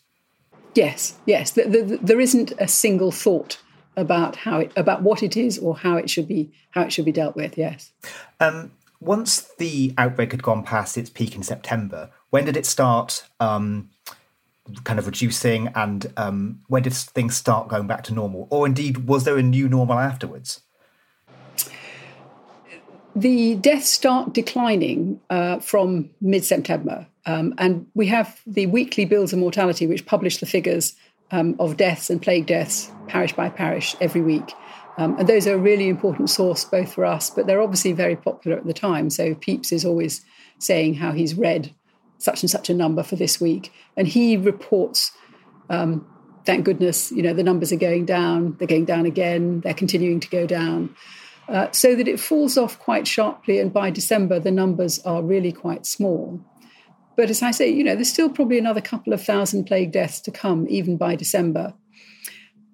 Yes, 0.74 1.16
yes. 1.26 1.52
The, 1.52 1.64
the, 1.64 1.82
the, 1.82 1.98
there 1.98 2.20
isn't 2.20 2.54
a 2.60 2.68
single 2.68 3.12
thought 3.12 3.62
about 3.98 4.38
how 4.38 4.60
it 4.60 4.72
about 4.78 5.02
what 5.02 5.22
it 5.22 5.36
is 5.36 5.60
or 5.60 5.76
how 5.78 5.98
it 5.98 6.10
should 6.10 6.28
be 6.28 6.52
how 6.72 6.82
it 6.82 6.94
should 6.94 7.06
be 7.06 7.12
dealt 7.12 7.36
with. 7.36 7.58
Yes. 7.58 7.92
Um, 8.40 8.72
once 9.00 9.42
the 9.58 9.94
outbreak 9.98 10.32
had 10.32 10.44
gone 10.44 10.64
past 10.64 10.98
its 10.98 11.10
peak 11.10 11.36
in 11.36 11.44
September, 11.44 12.10
when 12.30 12.46
did 12.46 12.56
it 12.56 12.66
start? 12.66 13.26
Um, 13.40 13.90
kind 14.84 15.00
of 15.00 15.08
reducing, 15.08 15.68
and 15.70 16.14
um, 16.16 16.62
when 16.68 16.84
did 16.84 16.94
things 16.94 17.36
start 17.36 17.68
going 17.68 17.88
back 17.88 18.04
to 18.04 18.14
normal, 18.14 18.48
or 18.50 18.66
indeed 18.66 19.08
was 19.08 19.24
there 19.24 19.38
a 19.38 19.44
new 19.44 19.68
normal 19.68 20.00
afterwards? 20.00 20.62
The 23.16 23.56
deaths 23.56 23.90
start 23.90 24.34
declining 24.34 25.20
uh, 25.30 25.60
from 25.60 26.10
mid 26.22 26.46
September. 26.46 27.08
Um, 27.26 27.54
and 27.58 27.88
we 27.94 28.08
have 28.08 28.42
the 28.48 28.66
weekly 28.68 29.06
bills 29.06 29.34
of 29.34 29.40
mortality, 29.40 29.86
which 29.86 30.06
publish 30.06 30.38
the 30.38 30.46
figures 30.46 30.96
um, 31.30 31.56
of 31.60 31.78
deaths 31.78 32.10
and 32.10 32.22
plague 32.22 32.46
deaths, 32.46 32.92
parish 33.08 33.34
by 33.34 33.50
parish, 33.50 33.96
every 34.02 34.22
week. 34.22 34.54
Um, 34.98 35.18
and 35.18 35.28
those 35.28 35.48
are 35.48 35.54
a 35.54 35.58
really 35.58 35.88
important 35.88 36.30
source 36.30 36.66
both 36.66 36.94
for 36.94 37.06
us, 37.06 37.30
but 37.30 37.48
they're 37.48 37.62
obviously 37.62 37.94
very 37.94 38.16
popular 38.16 38.58
at 38.58 38.66
the 38.66 38.74
time. 38.74 39.10
So 39.10 39.36
Pepys 39.36 39.72
is 39.72 39.86
always 39.86 40.24
saying 40.60 40.96
how 40.96 41.12
he's 41.12 41.36
read 41.36 41.74
such 42.18 42.44
and 42.44 42.50
such 42.50 42.70
a 42.70 42.74
number 42.74 43.04
for 43.04 43.16
this 43.16 43.42
week. 43.42 43.72
And 43.98 44.08
he 44.08 44.38
reports, 44.38 45.12
um, 45.70 46.06
thank 46.46 46.66
goodness, 46.66 47.12
you 47.12 47.24
know, 47.24 47.34
the 47.34 47.44
numbers 47.44 47.72
are 47.72 47.78
going 47.78 48.06
down, 48.06 48.56
they're 48.58 48.68
going 48.68 48.86
down 48.86 49.06
again, 49.06 49.62
they're 49.62 49.74
continuing 49.74 50.20
to 50.20 50.30
go 50.30 50.46
down. 50.46 50.96
Uh, 51.48 51.70
so 51.72 51.96
that 51.96 52.08
it 52.08 52.20
falls 52.20 52.58
off 52.58 52.80
quite 52.80 53.08
sharply. 53.08 53.60
And 53.60 53.74
by 53.74 53.90
December, 53.90 54.40
the 54.40 54.52
numbers 54.52 55.00
are 55.00 55.22
really 55.22 55.52
quite 55.52 55.86
small. 55.86 56.40
But 57.16 57.30
as 57.30 57.42
I 57.42 57.52
say, 57.52 57.70
you 57.70 57.84
know, 57.84 57.96
there's 57.96 58.12
still 58.12 58.30
probably 58.30 58.58
another 58.58 58.82
couple 58.82 59.14
of 59.14 59.22
thousand 59.22 59.66
plague 59.66 59.92
deaths 59.92 60.22
to 60.22 60.32
come, 60.32 60.66
even 60.70 60.98
by 60.98 61.16
December. 61.16 61.74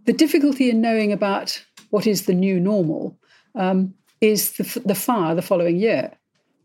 The 0.06 0.14
difficulty 0.14 0.70
in 0.70 0.80
knowing 0.80 1.12
about 1.12 1.66
what 1.90 2.08
is 2.08 2.26
the 2.26 2.34
new 2.34 2.60
normal 2.60 3.18
um, 3.56 3.94
is 4.22 4.54
the, 4.54 4.82
the, 4.86 4.96
fire 4.96 5.36
the 5.36 5.42
following 5.42 5.78
year, 5.78 6.14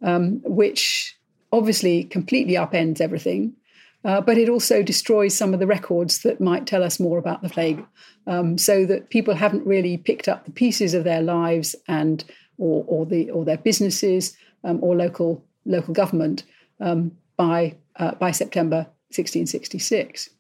um, 0.03 0.43
which 0.45 1.17
obviously 1.51 2.05
completely 2.05 2.55
upends 2.55 3.01
everything. 3.01 3.55
Uh, 4.05 4.21
but 4.21 4.37
it 4.37 4.49
also 4.49 4.83
destroys 4.83 5.37
some 5.37 5.55
of 5.55 5.61
the 5.61 5.67
records 5.67 6.23
that 6.23 6.41
might 6.41 6.67
tell 6.67 6.83
us 6.83 6.99
more 6.99 7.19
about 7.19 7.43
the 7.43 7.49
plague, 7.49 7.85
um, 8.27 8.59
so 8.59 8.85
that 8.85 9.11
people 9.11 9.35
haven't 9.35 9.67
really 9.67 9.97
picked 9.97 10.29
up 10.29 10.45
the 10.45 10.51
pieces 10.51 10.93
of 10.93 11.05
their 11.05 11.23
lives 11.23 11.77
and 11.87 12.25
or, 12.59 12.85
or 12.89 13.07
the 13.07 13.31
or 13.31 13.45
their 13.45 13.59
businesses 13.59 14.37
um, 14.65 14.79
or 14.83 14.97
local 14.97 15.45
local 15.65 15.95
government 15.95 16.43
um, 16.81 17.13
by 17.37 17.77
uh, 17.97 18.15
by 18.17 18.31
September 18.31 18.87
1666. 19.11 20.31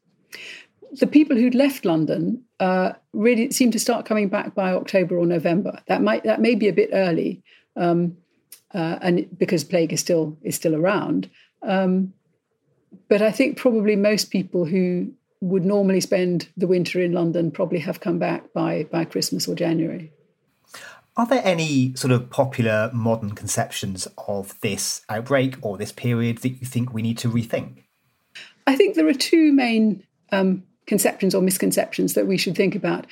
The 0.92 1.06
people 1.06 1.36
who'd 1.36 1.54
left 1.54 1.84
London 1.84 2.42
uh, 2.60 2.92
really 3.12 3.50
seemed 3.50 3.72
to 3.72 3.80
start 3.80 4.06
coming 4.06 4.28
back 4.28 4.54
by 4.54 4.72
October 4.72 5.16
or 5.16 5.26
November. 5.26 5.80
That 5.86 6.02
might 6.02 6.24
that 6.24 6.40
may 6.40 6.54
be 6.54 6.68
a 6.68 6.72
bit 6.72 6.90
early, 6.92 7.42
um, 7.76 8.16
uh, 8.74 8.98
and 9.00 9.26
because 9.38 9.64
plague 9.64 9.92
is 9.92 10.00
still 10.00 10.36
is 10.42 10.56
still 10.56 10.74
around. 10.74 11.30
Um, 11.62 12.12
but 13.08 13.22
I 13.22 13.30
think 13.30 13.56
probably 13.56 13.96
most 13.96 14.30
people 14.30 14.64
who 14.64 15.12
would 15.40 15.64
normally 15.64 16.00
spend 16.00 16.48
the 16.56 16.66
winter 16.66 17.00
in 17.00 17.12
London 17.12 17.50
probably 17.50 17.80
have 17.80 18.00
come 18.00 18.18
back 18.18 18.52
by 18.52 18.84
by 18.90 19.04
Christmas 19.04 19.48
or 19.48 19.54
January. 19.54 20.12
Are 21.16 21.26
there 21.26 21.42
any 21.44 21.94
sort 21.94 22.12
of 22.12 22.30
popular 22.30 22.90
modern 22.94 23.32
conceptions 23.32 24.08
of 24.26 24.58
this 24.60 25.02
outbreak 25.10 25.56
or 25.60 25.76
this 25.76 25.92
period 25.92 26.38
that 26.38 26.60
you 26.60 26.66
think 26.66 26.94
we 26.94 27.02
need 27.02 27.18
to 27.18 27.28
rethink? 27.28 27.82
I 28.66 28.76
think 28.76 28.94
there 28.94 29.08
are 29.08 29.12
two 29.12 29.52
main 29.52 30.04
um, 30.30 30.62
conceptions 30.86 31.34
or 31.34 31.42
misconceptions 31.42 32.14
that 32.14 32.26
we 32.26 32.38
should 32.38 32.56
think 32.56 32.74
about. 32.74 33.06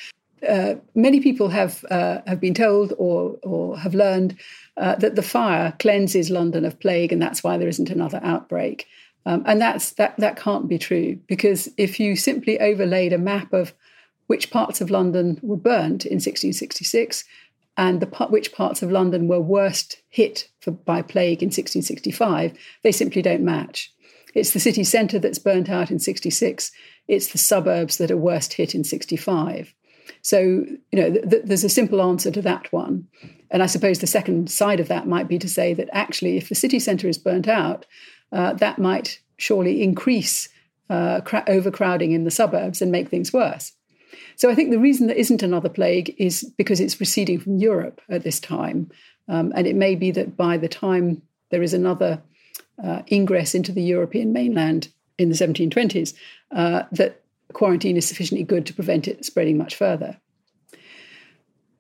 Uh, 0.49 0.77
many 0.95 1.21
people 1.21 1.51
have 1.51 1.85
uh, 1.91 2.23
have 2.27 2.41
been 2.41 2.55
told 2.55 2.95
or 2.97 3.37
or 3.43 3.79
have 3.79 3.95
learned 3.95 4.39
uh, 4.79 4.95
that 4.97 5.15
the 5.15 5.23
fire 5.23 5.75
cleanses 5.79 6.31
London 6.31 6.65
of 6.65 6.81
plague, 6.81 7.13
and 7.13 7.21
that's 7.21 7.45
why 7.45 7.59
there 7.59 7.69
isn't 7.69 7.91
another 7.91 8.21
outbreak. 8.23 8.87
Um, 9.27 9.43
and 9.47 9.61
that's 9.61 9.93
that 9.93 10.17
that 10.19 10.37
can't 10.37 10.69
be 10.69 10.79
true 10.79 11.19
because 11.27 11.69
if 11.77 12.01
you 12.01 12.17
simply 12.17 12.59
overlaid 12.59 13.13
a 13.13 13.19
map 13.19 13.53
of 13.53 13.75
which 14.29 14.51
parts 14.51 14.81
of 14.81 14.91
London 14.91 15.39
were 15.43 15.57
burnt 15.57 16.07
in 16.07 16.17
1666 16.17 17.25
and 17.77 18.01
the 18.01 18.07
which 18.29 18.53
parts 18.53 18.83
of 18.83 18.91
London 18.91 19.29
were 19.29 19.41
worst 19.41 20.03
hit 20.09 20.49
for, 20.61 20.71
by 20.71 21.03
plague 21.03 21.43
in 21.43 21.47
1665, 21.47 22.57
they 22.83 22.93
simply 22.93 23.23
don't 23.23 23.45
match. 23.45 23.93
It's 24.35 24.53
the 24.53 24.61
city 24.61 24.85
centre 24.85 25.19
that's 25.19 25.39
burnt 25.39 25.69
out 25.69 25.91
in 25.91 25.99
66. 25.99 26.71
It's 27.09 27.33
the 27.33 27.39
suburbs 27.39 27.97
that 27.99 28.11
are 28.11 28.17
worst 28.17 28.53
hit 28.55 28.75
in 28.75 28.85
65. 28.85 29.75
So, 30.23 30.39
you 30.39 30.79
know, 30.93 31.11
th- 31.11 31.29
th- 31.29 31.43
there's 31.45 31.65
a 31.65 31.69
simple 31.69 32.03
answer 32.03 32.31
to 32.31 32.43
that 32.43 32.73
one. 32.73 33.09
And 33.51 33.63
I 33.63 33.67
suppose 33.67 33.99
the 33.99 34.07
second 34.07 34.51
side 34.51 34.81
of 34.81 34.89
that 34.89 35.09
might 35.09 35.29
be 35.29 35.39
to 35.39 35.49
say 35.49 35.75
that 35.75 35.89
actually, 35.93 36.37
if 36.37 36.49
the 36.49 36.55
city 36.55 36.79
centre 36.79 37.09
is 37.09 37.19
burnt 37.19 37.49
out, 37.49 37.87
uh, 38.33 38.53
that 38.55 38.79
might 38.79 39.21
surely 39.37 39.83
increase 39.83 40.49
uh, 40.89 41.21
cra- 41.21 41.45
overcrowding 41.47 42.13
in 42.13 42.25
the 42.25 42.31
suburbs 42.31 42.83
and 42.83 42.93
make 42.93 43.09
things 43.09 43.33
worse. 43.33 43.73
So 44.37 44.51
I 44.51 44.55
think 44.55 44.71
the 44.71 44.79
reason 44.79 45.07
there 45.07 45.17
isn't 45.17 45.43
another 45.43 45.69
plague 45.69 46.15
is 46.19 46.51
because 46.57 46.81
it's 46.81 47.01
receding 47.01 47.39
from 47.39 47.59
Europe 47.59 48.01
at 48.09 48.23
this 48.23 48.41
time. 48.41 48.91
Um, 49.29 49.53
and 49.55 49.67
it 49.67 49.77
may 49.77 49.95
be 49.95 50.11
that 50.13 50.37
by 50.37 50.57
the 50.57 50.69
time 50.69 51.23
there 51.51 51.63
is 51.63 51.75
another 51.75 52.21
uh, 52.83 53.03
ingress 53.11 53.55
into 53.55 53.73
the 53.73 53.83
European 53.83 54.33
mainland 54.33 54.89
in 55.19 55.29
the 55.29 55.35
1720s, 55.35 56.15
uh, 56.53 56.85
that 56.93 57.23
quarantine 57.53 57.97
is 57.97 58.09
sufficiently 58.09 58.45
good 58.45 58.67
to 58.67 58.75
prevent 58.75 59.07
it 59.07 59.25
spreading 59.25 59.59
much 59.59 59.75
further. 59.75 60.19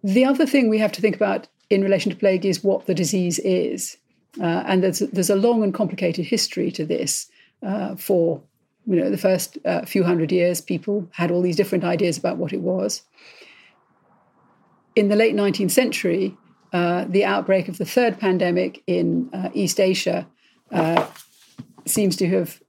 The 0.02 0.24
other 0.24 0.46
thing 0.46 0.68
we 0.68 0.78
have 0.78 0.92
to 0.92 1.00
think 1.00 1.16
about 1.16 1.48
in 1.68 1.82
relation 1.82 2.10
to 2.10 2.16
plague 2.16 2.44
is 2.44 2.64
what 2.64 2.86
the 2.86 2.94
disease 2.94 3.38
is. 3.40 3.96
Uh, 4.38 4.62
and 4.66 4.82
there's, 4.82 5.00
there's 5.00 5.30
a 5.30 5.36
long 5.36 5.62
and 5.62 5.74
complicated 5.74 6.26
history 6.26 6.70
to 6.70 6.84
this 6.84 7.28
uh, 7.62 7.96
for 7.96 8.42
you 8.86 8.96
know 8.96 9.10
the 9.10 9.18
first 9.18 9.58
uh, 9.64 9.84
few 9.84 10.04
hundred 10.04 10.32
years 10.32 10.60
people 10.60 11.08
had 11.12 11.30
all 11.30 11.42
these 11.42 11.56
different 11.56 11.84
ideas 11.84 12.16
about 12.16 12.38
what 12.38 12.52
it 12.52 12.60
was. 12.60 13.02
In 14.96 15.08
the 15.08 15.16
late 15.16 15.34
19th 15.34 15.70
century 15.70 16.36
uh, 16.72 17.04
the 17.08 17.24
outbreak 17.24 17.68
of 17.68 17.78
the 17.78 17.84
third 17.84 18.18
pandemic 18.18 18.82
in 18.86 19.28
uh, 19.32 19.50
east 19.52 19.80
asia 19.80 20.26
uh, 20.72 21.06
seems 21.84 22.16
to 22.16 22.28
have 22.28 22.60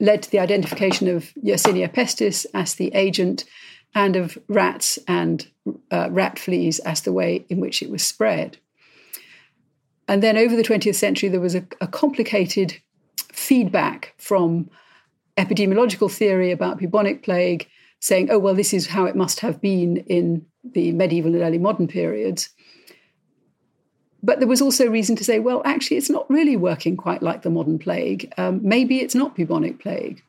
led 0.00 0.22
to 0.22 0.30
the 0.30 0.38
identification 0.38 1.06
of 1.08 1.32
yersinia 1.34 1.92
pestis 1.92 2.46
as 2.52 2.74
the 2.74 2.92
agent 2.94 3.44
and 3.94 4.16
of 4.16 4.36
rats 4.48 4.98
and 5.06 5.48
rat 5.90 6.38
fleas 6.38 6.80
as 6.80 7.02
the 7.02 7.12
way 7.12 7.44
in 7.48 7.60
which 7.60 7.80
it 7.82 7.90
was 7.90 8.02
spread 8.02 8.58
and 10.08 10.22
then 10.22 10.36
over 10.36 10.56
the 10.56 10.62
20th 10.62 10.94
century 10.94 11.28
there 11.28 11.40
was 11.40 11.54
a, 11.54 11.64
a 11.80 11.86
complicated 11.86 12.76
feedback 13.32 14.14
from 14.18 14.70
epidemiological 15.36 16.10
theory 16.10 16.50
about 16.50 16.78
bubonic 16.78 17.22
plague, 17.22 17.68
saying, 18.00 18.30
oh, 18.30 18.38
well, 18.38 18.54
this 18.54 18.74
is 18.74 18.86
how 18.86 19.04
it 19.06 19.16
must 19.16 19.40
have 19.40 19.60
been 19.60 19.98
in 20.08 20.44
the 20.62 20.92
medieval 20.92 21.34
and 21.34 21.42
early 21.42 21.58
modern 21.58 21.88
periods. 21.88 22.50
But 24.22 24.38
there 24.38 24.48
was 24.48 24.62
also 24.62 24.88
reason 24.88 25.16
to 25.16 25.24
say, 25.24 25.38
well, 25.38 25.62
actually, 25.64 25.98
it's 25.98 26.10
not 26.10 26.28
really 26.30 26.56
working 26.56 26.96
quite 26.96 27.22
like 27.22 27.42
the 27.42 27.50
modern 27.50 27.78
plague. 27.78 28.32
Um, 28.38 28.60
maybe 28.62 29.00
it's 29.00 29.14
not 29.14 29.36
bubonic 29.36 29.80
plague. 29.80 30.22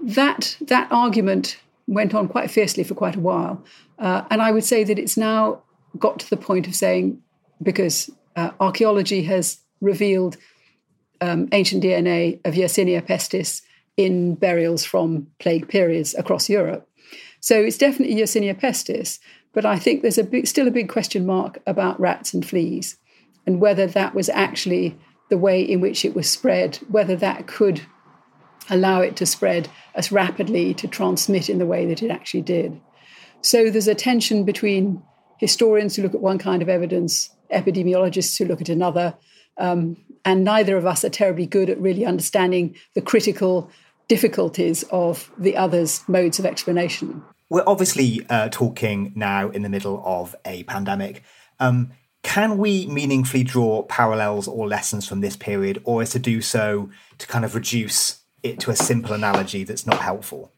That, 0.00 0.56
that 0.62 0.90
argument 0.90 1.58
went 1.86 2.14
on 2.14 2.28
quite 2.28 2.50
fiercely 2.50 2.84
for 2.84 2.94
quite 2.94 3.16
a 3.16 3.20
while. 3.20 3.64
Uh, 3.98 4.22
and 4.30 4.42
I 4.42 4.50
would 4.50 4.64
say 4.64 4.84
that 4.84 4.98
it's 4.98 5.16
now 5.16 5.62
got 5.98 6.18
to 6.20 6.30
the 6.30 6.36
point 6.36 6.66
of 6.66 6.74
saying, 6.74 7.22
because 7.62 8.10
uh, 8.36 8.50
archaeology 8.60 9.22
has 9.24 9.58
revealed 9.80 10.36
um, 11.20 11.48
ancient 11.52 11.82
DNA 11.82 12.40
of 12.44 12.54
Yersinia 12.54 13.02
pestis 13.02 13.62
in 13.96 14.34
burials 14.34 14.84
from 14.84 15.26
plague 15.38 15.68
periods 15.68 16.14
across 16.14 16.48
Europe. 16.48 16.88
So 17.40 17.60
it's 17.60 17.78
definitely 17.78 18.16
Yersinia 18.16 18.58
pestis, 18.58 19.18
but 19.52 19.64
I 19.64 19.78
think 19.78 20.02
there's 20.02 20.18
a 20.18 20.24
big, 20.24 20.46
still 20.46 20.68
a 20.68 20.72
big 20.72 20.88
question 20.88 21.24
mark 21.24 21.58
about 21.66 21.98
rats 21.98 22.34
and 22.34 22.44
fleas 22.44 22.96
and 23.46 23.60
whether 23.60 23.86
that 23.86 24.14
was 24.14 24.28
actually 24.28 24.98
the 25.30 25.38
way 25.38 25.62
in 25.62 25.80
which 25.80 26.04
it 26.04 26.14
was 26.14 26.28
spread, 26.28 26.76
whether 26.88 27.16
that 27.16 27.46
could 27.46 27.82
allow 28.68 29.00
it 29.00 29.16
to 29.16 29.26
spread 29.26 29.68
as 29.94 30.12
rapidly 30.12 30.74
to 30.74 30.88
transmit 30.88 31.48
in 31.48 31.58
the 31.58 31.66
way 31.66 31.86
that 31.86 32.02
it 32.02 32.10
actually 32.10 32.42
did. 32.42 32.80
So 33.40 33.70
there's 33.70 33.88
a 33.88 33.94
tension 33.94 34.44
between 34.44 35.02
historians 35.38 35.96
who 35.96 36.02
look 36.02 36.14
at 36.14 36.20
one 36.20 36.38
kind 36.38 36.62
of 36.62 36.68
evidence, 36.68 37.30
epidemiologists 37.52 38.38
who 38.38 38.44
look 38.44 38.60
at 38.60 38.68
another, 38.68 39.14
um, 39.58 39.96
and 40.24 40.44
neither 40.44 40.76
of 40.76 40.86
us 40.86 41.04
are 41.04 41.10
terribly 41.10 41.46
good 41.46 41.70
at 41.70 41.80
really 41.80 42.04
understanding 42.04 42.74
the 42.94 43.00
critical 43.00 43.70
difficulties 44.08 44.82
of 44.84 45.30
the 45.38 45.56
other's 45.56 46.06
modes 46.08 46.38
of 46.38 46.46
explanation. 46.46 47.22
We're 47.48 47.64
obviously 47.66 48.26
uh, 48.28 48.48
talking 48.50 49.12
now 49.14 49.50
in 49.50 49.62
the 49.62 49.68
middle 49.68 50.02
of 50.04 50.34
a 50.44 50.64
pandemic. 50.64 51.22
Um, 51.60 51.92
can 52.22 52.58
we 52.58 52.86
meaningfully 52.88 53.44
draw 53.44 53.82
parallels 53.84 54.48
or 54.48 54.66
lessons 54.66 55.06
from 55.08 55.20
this 55.20 55.36
period, 55.36 55.80
or 55.84 56.02
is 56.02 56.10
to 56.10 56.18
do 56.18 56.42
so 56.42 56.90
to 57.18 57.26
kind 57.26 57.44
of 57.44 57.54
reduce 57.54 58.24
it 58.42 58.58
to 58.60 58.70
a 58.72 58.76
simple 58.76 59.12
analogy 59.12 59.62
that's 59.62 59.86
not 59.86 59.98
helpful? 59.98 60.50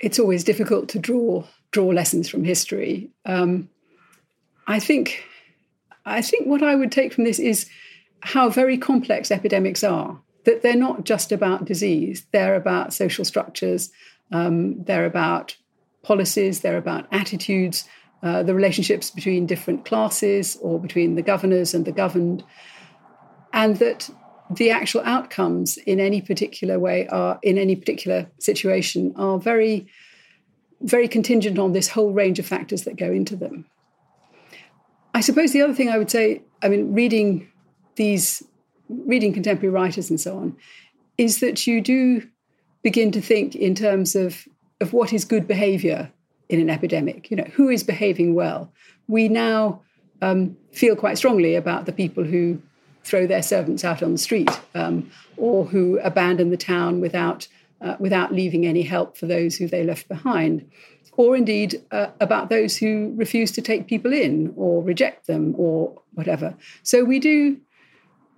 It's 0.00 0.18
always 0.18 0.42
difficult 0.42 0.88
to 0.88 0.98
draw 0.98 1.44
draw 1.72 1.88
lessons 1.88 2.28
from 2.28 2.44
history. 2.44 3.10
Um, 3.26 3.68
I 4.66 4.78
think 4.78 5.24
I 6.06 6.22
think 6.22 6.46
what 6.46 6.62
I 6.62 6.74
would 6.74 6.92
take 6.92 7.12
from 7.12 7.24
this 7.24 7.38
is 7.38 7.68
how 8.20 8.48
very 8.48 8.78
complex 8.78 9.30
epidemics 9.30 9.82
are. 9.82 10.20
That 10.44 10.62
they're 10.62 10.76
not 10.76 11.04
just 11.04 11.32
about 11.32 11.64
disease; 11.64 12.26
they're 12.32 12.54
about 12.54 12.92
social 12.92 13.24
structures, 13.24 13.90
um, 14.30 14.82
they're 14.84 15.06
about 15.06 15.56
policies, 16.02 16.60
they're 16.60 16.78
about 16.78 17.06
attitudes, 17.12 17.84
uh, 18.22 18.42
the 18.42 18.54
relationships 18.54 19.10
between 19.10 19.46
different 19.46 19.84
classes 19.84 20.56
or 20.60 20.80
between 20.80 21.14
the 21.14 21.22
governors 21.22 21.74
and 21.74 21.84
the 21.84 21.92
governed, 21.92 22.44
and 23.52 23.76
that 23.76 24.10
the 24.50 24.70
actual 24.70 25.00
outcomes 25.04 25.76
in 25.78 26.00
any 26.00 26.20
particular 26.20 26.78
way 26.78 27.06
are 27.08 27.38
in 27.42 27.56
any 27.56 27.76
particular 27.76 28.26
situation 28.38 29.12
are 29.16 29.38
very 29.38 29.86
very 30.82 31.08
contingent 31.08 31.58
on 31.58 31.72
this 31.72 31.88
whole 31.88 32.12
range 32.12 32.38
of 32.38 32.46
factors 32.46 32.84
that 32.84 32.96
go 32.96 33.10
into 33.10 33.36
them 33.36 33.64
i 35.14 35.20
suppose 35.20 35.52
the 35.52 35.62
other 35.62 35.74
thing 35.74 35.88
i 35.88 35.98
would 35.98 36.10
say 36.10 36.42
i 36.62 36.68
mean 36.68 36.92
reading 36.92 37.48
these 37.96 38.42
reading 38.88 39.32
contemporary 39.32 39.72
writers 39.72 40.10
and 40.10 40.20
so 40.20 40.36
on 40.36 40.56
is 41.18 41.40
that 41.40 41.66
you 41.66 41.80
do 41.80 42.26
begin 42.82 43.12
to 43.12 43.20
think 43.20 43.54
in 43.54 43.74
terms 43.74 44.14
of 44.14 44.46
of 44.80 44.92
what 44.92 45.12
is 45.12 45.24
good 45.24 45.46
behavior 45.46 46.10
in 46.48 46.60
an 46.60 46.68
epidemic. 46.68 47.30
You 47.30 47.38
know, 47.38 47.50
who 47.54 47.70
is 47.70 47.82
behaving 47.82 48.34
well? 48.34 48.70
We 49.08 49.28
now 49.28 49.80
um, 50.20 50.56
feel 50.72 50.96
quite 50.96 51.16
strongly 51.16 51.54
about 51.54 51.86
the 51.86 51.92
people 51.92 52.24
who 52.24 52.60
throw 53.04 53.26
their 53.26 53.42
servants 53.42 53.84
out 53.84 54.02
on 54.02 54.12
the 54.12 54.18
street 54.18 54.50
um, 54.74 55.10
or 55.36 55.64
who 55.64 55.98
abandon 56.00 56.50
the 56.50 56.56
town 56.56 57.00
without 57.00 57.48
uh, 57.82 57.96
without 57.98 58.32
leaving 58.32 58.66
any 58.66 58.82
help 58.82 59.16
for 59.16 59.26
those 59.26 59.56
who 59.56 59.66
they 59.66 59.84
left 59.84 60.08
behind, 60.08 60.70
or 61.16 61.36
indeed 61.36 61.82
uh, 61.90 62.08
about 62.20 62.48
those 62.48 62.76
who 62.76 63.12
refuse 63.16 63.50
to 63.52 63.62
take 63.62 63.86
people 63.86 64.12
in 64.12 64.52
or 64.56 64.82
reject 64.82 65.26
them 65.26 65.54
or 65.58 66.00
whatever. 66.14 66.54
So 66.82 67.04
we 67.04 67.18
do 67.18 67.58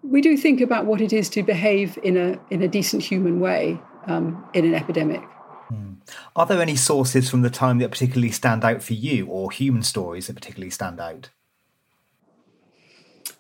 we 0.03 0.21
do 0.21 0.37
think 0.37 0.61
about 0.61 0.85
what 0.85 1.01
it 1.01 1.13
is 1.13 1.29
to 1.31 1.43
behave 1.43 1.99
in 2.03 2.17
a 2.17 2.39
in 2.51 2.63
a 2.63 2.69
decent 2.69 3.03
human 3.03 3.41
way 3.41 3.79
um, 4.07 4.45
in 4.55 4.65
an 4.65 4.75
epidemic. 4.75 5.23
Hmm. 5.69 5.95
Are 6.37 6.47
there 6.47 6.61
any 6.61 6.77
sources 6.77 7.31
from 7.31 7.43
the 7.43 7.51
time 7.51 7.79
that 7.79 7.91
particularly 7.91 8.31
stand 8.31 8.65
out 8.65 8.83
for 8.83 8.95
you, 8.95 9.27
or 9.27 9.51
human 9.51 9.83
stories 9.83 10.27
that 10.27 10.35
particularly 10.35 10.71
stand 10.71 11.01
out? 11.01 11.31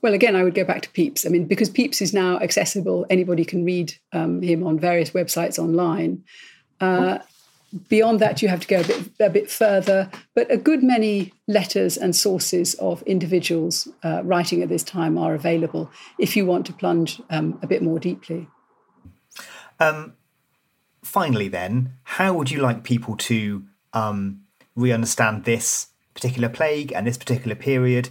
Well, 0.04 0.12
again, 0.12 0.36
I 0.36 0.44
would 0.44 0.54
go 0.54 0.64
back 0.64 0.82
to 0.82 0.90
Pepys. 0.90 1.24
I 1.24 1.30
mean, 1.30 1.46
because 1.46 1.70
Pepys 1.70 2.02
is 2.02 2.12
now 2.12 2.38
accessible, 2.40 3.06
anybody 3.08 3.42
can 3.42 3.64
read 3.64 3.94
um, 4.12 4.42
him 4.42 4.62
on 4.62 4.78
various 4.78 5.12
websites 5.12 5.58
online. 5.58 6.22
Uh, 6.78 7.20
beyond 7.88 8.20
that, 8.20 8.42
you 8.42 8.48
have 8.48 8.60
to 8.60 8.66
go 8.66 8.80
a 8.80 8.84
bit, 8.84 9.08
a 9.18 9.30
bit 9.30 9.50
further. 9.50 10.10
But 10.34 10.52
a 10.52 10.58
good 10.58 10.82
many 10.82 11.32
letters 11.48 11.96
and 11.96 12.14
sources 12.14 12.74
of 12.74 13.00
individuals 13.04 13.88
uh, 14.02 14.20
writing 14.24 14.60
at 14.60 14.68
this 14.68 14.82
time 14.82 15.16
are 15.16 15.34
available 15.34 15.90
if 16.18 16.36
you 16.36 16.44
want 16.44 16.66
to 16.66 16.74
plunge 16.74 17.22
um, 17.30 17.58
a 17.62 17.66
bit 17.66 17.80
more 17.80 17.98
deeply. 17.98 18.46
Um, 19.80 20.12
finally, 21.02 21.48
then, 21.48 21.94
how 22.02 22.34
would 22.34 22.50
you 22.50 22.60
like 22.60 22.84
people 22.84 23.16
to 23.16 23.64
um, 23.94 24.42
re 24.76 24.92
understand 24.92 25.44
this 25.44 25.86
particular 26.12 26.50
plague 26.50 26.92
and 26.92 27.06
this 27.06 27.16
particular 27.16 27.56
period, 27.56 28.10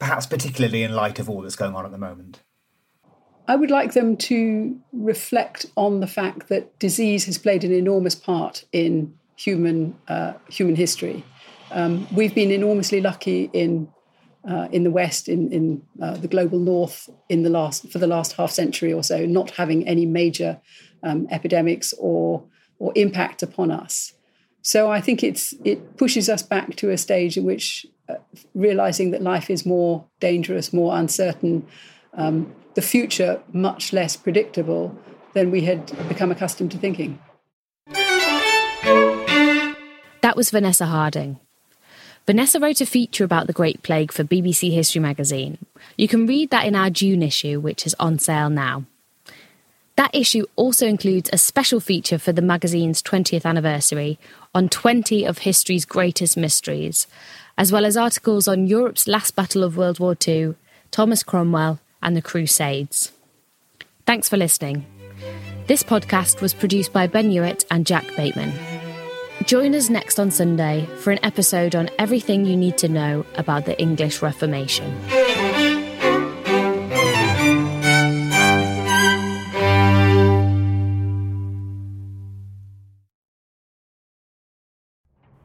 perhaps 0.00 0.26
particularly 0.26 0.82
in 0.82 0.94
light 0.94 1.20
of 1.20 1.30
all 1.30 1.42
that's 1.42 1.54
going 1.54 1.76
on 1.76 1.84
at 1.84 1.92
the 1.92 1.98
moment? 1.98 2.42
I 3.46 3.56
would 3.56 3.70
like 3.70 3.92
them 3.92 4.16
to 4.16 4.78
reflect 4.92 5.66
on 5.76 6.00
the 6.00 6.06
fact 6.06 6.48
that 6.48 6.78
disease 6.78 7.26
has 7.26 7.38
played 7.38 7.64
an 7.64 7.72
enormous 7.72 8.14
part 8.14 8.64
in 8.72 9.14
human 9.36 9.96
uh, 10.08 10.34
human 10.48 10.76
history. 10.76 11.24
Um, 11.70 12.06
we've 12.12 12.34
been 12.34 12.50
enormously 12.50 13.00
lucky 13.00 13.50
in 13.52 13.88
uh, 14.48 14.68
in 14.72 14.84
the 14.84 14.90
West, 14.90 15.28
in 15.28 15.52
in 15.52 15.82
uh, 16.00 16.16
the 16.16 16.28
global 16.28 16.58
North, 16.58 17.08
in 17.28 17.42
the 17.42 17.50
last 17.50 17.90
for 17.90 17.98
the 17.98 18.06
last 18.06 18.32
half 18.34 18.50
century 18.50 18.92
or 18.92 19.02
so, 19.02 19.26
not 19.26 19.50
having 19.50 19.86
any 19.86 20.06
major 20.06 20.60
um, 21.02 21.26
epidemics 21.30 21.92
or 21.98 22.44
or 22.78 22.92
impact 22.94 23.42
upon 23.42 23.70
us. 23.70 24.12
So 24.62 24.90
I 24.90 25.00
think 25.00 25.24
it's 25.24 25.54
it 25.64 25.96
pushes 25.96 26.28
us 26.28 26.42
back 26.42 26.76
to 26.76 26.90
a 26.90 26.98
stage 26.98 27.36
in 27.36 27.44
which 27.44 27.86
realizing 28.54 29.10
that 29.10 29.22
life 29.22 29.50
is 29.50 29.66
more 29.66 30.04
dangerous, 30.20 30.72
more 30.72 30.96
uncertain, 30.96 31.66
um, 32.14 32.54
the 32.74 32.82
future 32.82 33.40
much 33.52 33.92
less 33.92 34.16
predictable 34.16 34.96
than 35.34 35.50
we 35.50 35.62
had 35.62 35.86
become 36.08 36.30
accustomed 36.30 36.70
to 36.72 36.78
thinking. 36.78 37.18
That 40.22 40.36
was 40.36 40.50
Vanessa 40.50 40.86
Harding. 40.86 41.38
Vanessa 42.26 42.60
wrote 42.60 42.80
a 42.80 42.86
feature 42.86 43.24
about 43.24 43.46
the 43.46 43.52
Great 43.52 43.82
Plague 43.82 44.12
for 44.12 44.22
BBC 44.22 44.72
History 44.72 45.00
magazine. 45.00 45.58
You 45.96 46.06
can 46.06 46.26
read 46.26 46.50
that 46.50 46.66
in 46.66 46.76
our 46.76 46.90
June 46.90 47.22
issue, 47.22 47.58
which 47.58 47.86
is 47.86 47.96
on 47.98 48.18
sale 48.18 48.50
now. 48.50 48.84
That 49.96 50.14
issue 50.14 50.46
also 50.56 50.86
includes 50.86 51.28
a 51.32 51.38
special 51.38 51.80
feature 51.80 52.18
for 52.18 52.32
the 52.32 52.42
magazine's 52.42 53.02
20th 53.02 53.44
anniversary 53.44 54.18
on 54.54 54.68
20 54.68 55.24
of 55.24 55.38
history's 55.38 55.84
greatest 55.84 56.36
mysteries, 56.36 57.06
as 57.56 57.70
well 57.70 57.84
as 57.84 57.96
articles 57.96 58.48
on 58.48 58.66
Europe's 58.66 59.06
last 59.06 59.36
battle 59.36 59.62
of 59.62 59.76
World 59.76 60.00
War 60.00 60.16
II, 60.26 60.54
Thomas 60.90 61.22
Cromwell, 61.22 61.78
and 62.02 62.16
the 62.16 62.22
Crusades. 62.22 63.12
Thanks 64.06 64.28
for 64.28 64.36
listening. 64.36 64.86
This 65.66 65.82
podcast 65.82 66.40
was 66.40 66.54
produced 66.54 66.92
by 66.92 67.06
Ben 67.06 67.30
Hewitt 67.30 67.64
and 67.70 67.86
Jack 67.86 68.04
Bateman. 68.16 68.52
Join 69.46 69.74
us 69.74 69.88
next 69.88 70.18
on 70.18 70.30
Sunday 70.30 70.86
for 70.98 71.12
an 71.12 71.20
episode 71.22 71.74
on 71.74 71.88
everything 71.98 72.44
you 72.44 72.56
need 72.56 72.76
to 72.78 72.88
know 72.88 73.24
about 73.36 73.66
the 73.66 73.80
English 73.80 74.20
Reformation. 74.20 74.92